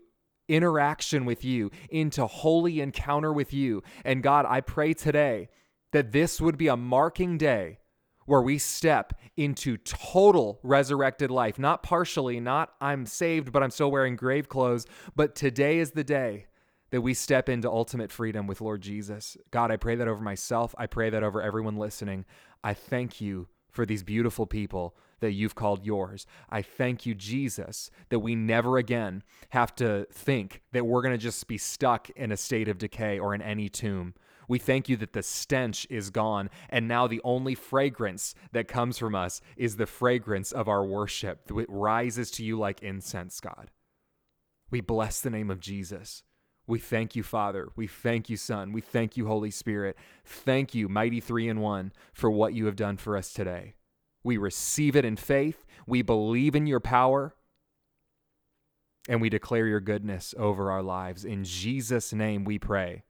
interaction 0.48 1.24
with 1.24 1.44
you, 1.44 1.70
into 1.90 2.26
holy 2.26 2.80
encounter 2.80 3.32
with 3.32 3.52
you. 3.52 3.82
And 4.04 4.22
God, 4.22 4.46
I 4.48 4.60
pray 4.60 4.92
today 4.92 5.48
that 5.92 6.12
this 6.12 6.40
would 6.40 6.58
be 6.58 6.68
a 6.68 6.76
marking 6.76 7.38
day 7.38 7.78
where 8.26 8.42
we 8.42 8.58
step 8.58 9.18
into 9.36 9.76
total 9.78 10.60
resurrected 10.62 11.30
life, 11.30 11.58
not 11.58 11.82
partially, 11.82 12.38
not 12.38 12.72
I'm 12.80 13.06
saved, 13.06 13.52
but 13.52 13.62
I'm 13.62 13.70
still 13.70 13.90
wearing 13.90 14.14
grave 14.14 14.48
clothes. 14.48 14.86
But 15.16 15.34
today 15.34 15.78
is 15.78 15.92
the 15.92 16.04
day 16.04 16.46
that 16.90 17.00
we 17.00 17.14
step 17.14 17.48
into 17.48 17.68
ultimate 17.70 18.12
freedom 18.12 18.46
with 18.46 18.60
Lord 18.60 18.82
Jesus. 18.82 19.36
God, 19.50 19.70
I 19.70 19.76
pray 19.76 19.94
that 19.96 20.08
over 20.08 20.22
myself. 20.22 20.74
I 20.78 20.86
pray 20.86 21.10
that 21.10 21.22
over 21.22 21.40
everyone 21.40 21.76
listening. 21.76 22.24
I 22.62 22.74
thank 22.74 23.20
you 23.20 23.48
for 23.70 23.86
these 23.86 24.02
beautiful 24.02 24.46
people 24.46 24.96
that 25.20 25.32
you've 25.32 25.54
called 25.54 25.84
yours. 25.84 26.26
I 26.48 26.62
thank 26.62 27.06
you, 27.06 27.14
Jesus, 27.14 27.90
that 28.08 28.20
we 28.20 28.34
never 28.34 28.78
again 28.78 29.22
have 29.50 29.74
to 29.76 30.06
think 30.12 30.62
that 30.72 30.86
we're 30.86 31.02
going 31.02 31.14
to 31.14 31.18
just 31.18 31.46
be 31.46 31.58
stuck 31.58 32.10
in 32.10 32.32
a 32.32 32.36
state 32.36 32.68
of 32.68 32.78
decay 32.78 33.18
or 33.18 33.34
in 33.34 33.42
any 33.42 33.68
tomb. 33.68 34.14
We 34.48 34.58
thank 34.58 34.88
you 34.88 34.96
that 34.96 35.12
the 35.12 35.22
stench 35.22 35.86
is 35.88 36.10
gone, 36.10 36.50
and 36.68 36.88
now 36.88 37.06
the 37.06 37.20
only 37.22 37.54
fragrance 37.54 38.34
that 38.50 38.66
comes 38.66 38.98
from 38.98 39.14
us 39.14 39.40
is 39.56 39.76
the 39.76 39.86
fragrance 39.86 40.50
of 40.50 40.66
our 40.66 40.84
worship. 40.84 41.50
It 41.56 41.66
rises 41.68 42.32
to 42.32 42.44
you 42.44 42.58
like 42.58 42.82
incense, 42.82 43.38
God. 43.40 43.70
We 44.70 44.80
bless 44.80 45.20
the 45.20 45.30
name 45.30 45.50
of 45.50 45.60
Jesus. 45.60 46.24
We 46.66 46.78
thank 46.78 47.16
you, 47.16 47.22
Father. 47.22 47.68
We 47.74 47.86
thank 47.86 48.28
you, 48.28 48.36
Son. 48.36 48.72
We 48.72 48.80
thank 48.80 49.16
you, 49.16 49.26
Holy 49.26 49.50
Spirit. 49.50 49.96
Thank 50.24 50.74
you, 50.74 50.88
Mighty 50.88 51.20
Three 51.20 51.48
in 51.48 51.60
One, 51.60 51.92
for 52.12 52.30
what 52.30 52.54
you 52.54 52.66
have 52.66 52.76
done 52.76 52.96
for 52.96 53.16
us 53.16 53.32
today. 53.32 53.74
We 54.22 54.36
receive 54.36 54.96
it 54.96 55.04
in 55.04 55.16
faith. 55.16 55.64
We 55.86 56.02
believe 56.02 56.54
in 56.54 56.66
your 56.66 56.80
power. 56.80 57.34
And 59.08 59.20
we 59.20 59.28
declare 59.28 59.66
your 59.66 59.80
goodness 59.80 60.34
over 60.38 60.70
our 60.70 60.82
lives. 60.82 61.24
In 61.24 61.44
Jesus' 61.44 62.12
name 62.12 62.44
we 62.44 62.58
pray. 62.58 63.04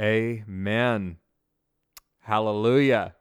Amen. 0.00 1.18
Hallelujah. 2.20 3.14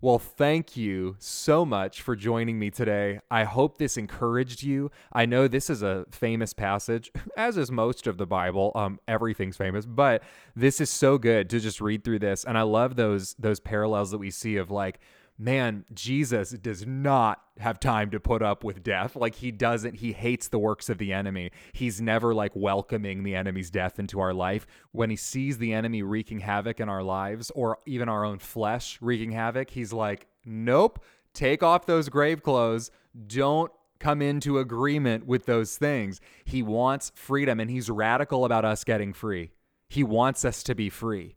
Well, 0.00 0.20
thank 0.20 0.76
you 0.76 1.16
so 1.18 1.64
much 1.64 2.02
for 2.02 2.14
joining 2.14 2.56
me 2.56 2.70
today. 2.70 3.18
I 3.32 3.42
hope 3.42 3.78
this 3.78 3.96
encouraged 3.96 4.62
you. 4.62 4.92
I 5.12 5.26
know 5.26 5.48
this 5.48 5.68
is 5.68 5.82
a 5.82 6.06
famous 6.12 6.52
passage, 6.52 7.10
as 7.36 7.56
is 7.56 7.72
most 7.72 8.06
of 8.06 8.16
the 8.16 8.26
Bible. 8.26 8.70
Um, 8.76 9.00
everything's 9.08 9.56
famous, 9.56 9.86
but 9.86 10.22
this 10.54 10.80
is 10.80 10.88
so 10.88 11.18
good 11.18 11.50
to 11.50 11.58
just 11.58 11.80
read 11.80 12.04
through 12.04 12.20
this. 12.20 12.44
And 12.44 12.56
I 12.56 12.62
love 12.62 12.94
those 12.94 13.34
those 13.40 13.58
parallels 13.58 14.12
that 14.12 14.18
we 14.18 14.30
see 14.30 14.54
of 14.56 14.70
like 14.70 15.00
man, 15.38 15.84
Jesus 15.94 16.50
does 16.50 16.84
not 16.84 17.40
have 17.58 17.78
time 17.78 18.10
to 18.10 18.18
put 18.18 18.42
up 18.42 18.64
with 18.64 18.82
death. 18.82 19.14
Like 19.14 19.36
he 19.36 19.52
doesn't, 19.52 19.96
he 19.96 20.12
hates 20.12 20.48
the 20.48 20.58
works 20.58 20.88
of 20.88 20.98
the 20.98 21.12
enemy. 21.12 21.52
He's 21.72 22.00
never 22.00 22.34
like 22.34 22.52
welcoming 22.56 23.22
the 23.22 23.36
enemy's 23.36 23.70
death 23.70 24.00
into 24.00 24.18
our 24.18 24.34
life. 24.34 24.66
When 24.90 25.10
he 25.10 25.16
sees 25.16 25.58
the 25.58 25.72
enemy 25.72 26.02
wreaking 26.02 26.40
havoc 26.40 26.80
in 26.80 26.88
our 26.88 27.04
lives 27.04 27.52
or 27.54 27.78
even 27.86 28.08
our 28.08 28.24
own 28.24 28.40
flesh 28.40 28.98
wreaking 29.00 29.32
havoc, 29.32 29.70
he's 29.70 29.92
like, 29.92 30.26
nope, 30.44 31.04
take 31.34 31.62
off 31.62 31.86
those 31.86 32.08
grave 32.08 32.42
clothes. 32.42 32.90
Don't 33.26 33.70
come 34.00 34.20
into 34.22 34.58
agreement 34.58 35.26
with 35.26 35.46
those 35.46 35.76
things. 35.76 36.20
He 36.44 36.62
wants 36.62 37.12
freedom 37.14 37.60
and 37.60 37.70
he's 37.70 37.88
radical 37.88 38.44
about 38.44 38.64
us 38.64 38.82
getting 38.82 39.12
free. 39.12 39.52
He 39.88 40.02
wants 40.02 40.44
us 40.44 40.64
to 40.64 40.74
be 40.74 40.90
free. 40.90 41.36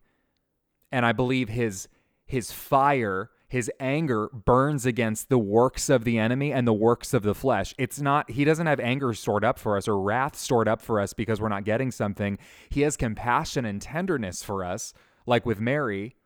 And 0.90 1.06
I 1.06 1.12
believe 1.12 1.48
his 1.48 1.88
his 2.26 2.50
fire 2.52 3.30
his 3.52 3.70
anger 3.78 4.30
burns 4.32 4.86
against 4.86 5.28
the 5.28 5.38
works 5.38 5.90
of 5.90 6.04
the 6.04 6.16
enemy 6.16 6.54
and 6.54 6.66
the 6.66 6.72
works 6.72 7.12
of 7.12 7.22
the 7.22 7.34
flesh. 7.34 7.74
It's 7.76 8.00
not, 8.00 8.30
he 8.30 8.46
doesn't 8.46 8.66
have 8.66 8.80
anger 8.80 9.12
stored 9.12 9.44
up 9.44 9.58
for 9.58 9.76
us 9.76 9.86
or 9.86 10.00
wrath 10.00 10.36
stored 10.36 10.68
up 10.68 10.80
for 10.80 10.98
us 10.98 11.12
because 11.12 11.38
we're 11.38 11.50
not 11.50 11.64
getting 11.64 11.90
something. 11.90 12.38
He 12.70 12.80
has 12.80 12.96
compassion 12.96 13.66
and 13.66 13.82
tenderness 13.82 14.42
for 14.42 14.64
us, 14.64 14.94
like 15.26 15.44
with 15.44 15.60
Mary, 15.60 16.16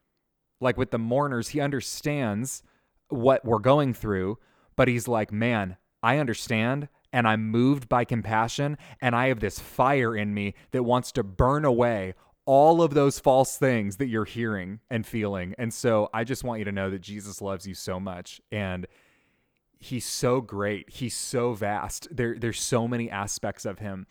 like 0.60 0.76
with 0.76 0.92
the 0.92 1.00
mourners. 1.00 1.48
He 1.48 1.58
understands 1.58 2.62
what 3.08 3.44
we're 3.44 3.58
going 3.58 3.92
through, 3.92 4.38
but 4.76 4.86
he's 4.86 5.08
like, 5.08 5.32
man, 5.32 5.78
I 6.04 6.18
understand 6.18 6.88
and 7.12 7.26
I'm 7.26 7.50
moved 7.50 7.88
by 7.88 8.04
compassion, 8.04 8.78
and 9.00 9.16
I 9.16 9.28
have 9.28 9.40
this 9.40 9.58
fire 9.58 10.14
in 10.14 10.32
me 10.32 10.54
that 10.70 10.84
wants 10.84 11.10
to 11.12 11.24
burn 11.24 11.64
away 11.64 12.14
all 12.46 12.80
of 12.80 12.94
those 12.94 13.18
false 13.18 13.58
things 13.58 13.96
that 13.96 14.06
you're 14.06 14.24
hearing 14.24 14.80
and 14.88 15.04
feeling. 15.04 15.54
And 15.58 15.74
so 15.74 16.08
I 16.14 16.24
just 16.24 16.44
want 16.44 16.60
you 16.60 16.64
to 16.64 16.72
know 16.72 16.88
that 16.90 17.00
Jesus 17.00 17.42
loves 17.42 17.66
you 17.66 17.74
so 17.74 18.00
much 18.00 18.40
and 18.50 18.86
he's 19.78 20.06
so 20.06 20.40
great. 20.40 20.88
He's 20.88 21.16
so 21.16 21.52
vast. 21.52 22.08
There 22.10 22.36
there's 22.38 22.60
so 22.60 22.88
many 22.88 23.10
aspects 23.10 23.64
of 23.64 23.80
him. 23.80 24.06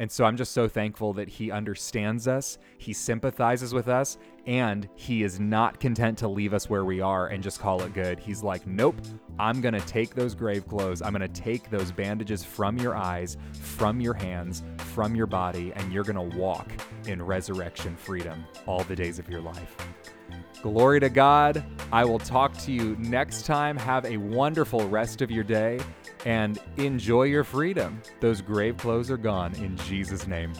And 0.00 0.10
so 0.10 0.24
I'm 0.24 0.38
just 0.38 0.52
so 0.52 0.66
thankful 0.66 1.12
that 1.12 1.28
he 1.28 1.50
understands 1.50 2.26
us, 2.26 2.56
he 2.78 2.94
sympathizes 2.94 3.74
with 3.74 3.86
us, 3.86 4.16
and 4.46 4.88
he 4.94 5.22
is 5.22 5.38
not 5.38 5.78
content 5.78 6.16
to 6.18 6.28
leave 6.28 6.54
us 6.54 6.70
where 6.70 6.86
we 6.86 7.02
are 7.02 7.26
and 7.26 7.42
just 7.42 7.60
call 7.60 7.82
it 7.82 7.92
good. 7.92 8.18
He's 8.18 8.42
like, 8.42 8.66
nope, 8.66 8.96
I'm 9.38 9.60
going 9.60 9.74
to 9.74 9.80
take 9.80 10.14
those 10.14 10.34
grave 10.34 10.66
clothes, 10.66 11.02
I'm 11.02 11.12
going 11.12 11.30
to 11.30 11.40
take 11.42 11.68
those 11.68 11.92
bandages 11.92 12.42
from 12.42 12.78
your 12.78 12.96
eyes, 12.96 13.36
from 13.52 14.00
your 14.00 14.14
hands, 14.14 14.62
from 14.78 15.14
your 15.14 15.26
body, 15.26 15.70
and 15.76 15.92
you're 15.92 16.04
going 16.04 16.30
to 16.30 16.38
walk 16.38 16.72
in 17.06 17.22
resurrection 17.22 17.94
freedom 17.94 18.46
all 18.66 18.82
the 18.84 18.96
days 18.96 19.18
of 19.18 19.28
your 19.28 19.42
life. 19.42 19.76
Glory 20.62 21.00
to 21.00 21.10
God. 21.10 21.62
I 21.92 22.06
will 22.06 22.18
talk 22.18 22.56
to 22.58 22.72
you 22.72 22.96
next 22.98 23.44
time. 23.44 23.76
Have 23.76 24.06
a 24.06 24.16
wonderful 24.16 24.88
rest 24.88 25.20
of 25.20 25.30
your 25.30 25.44
day 25.44 25.78
and 26.24 26.58
enjoy 26.76 27.24
your 27.24 27.44
freedom. 27.44 28.00
Those 28.20 28.40
grave 28.40 28.76
clothes 28.76 29.10
are 29.10 29.16
gone 29.16 29.54
in 29.56 29.76
Jesus' 29.78 30.26
name. 30.26 30.52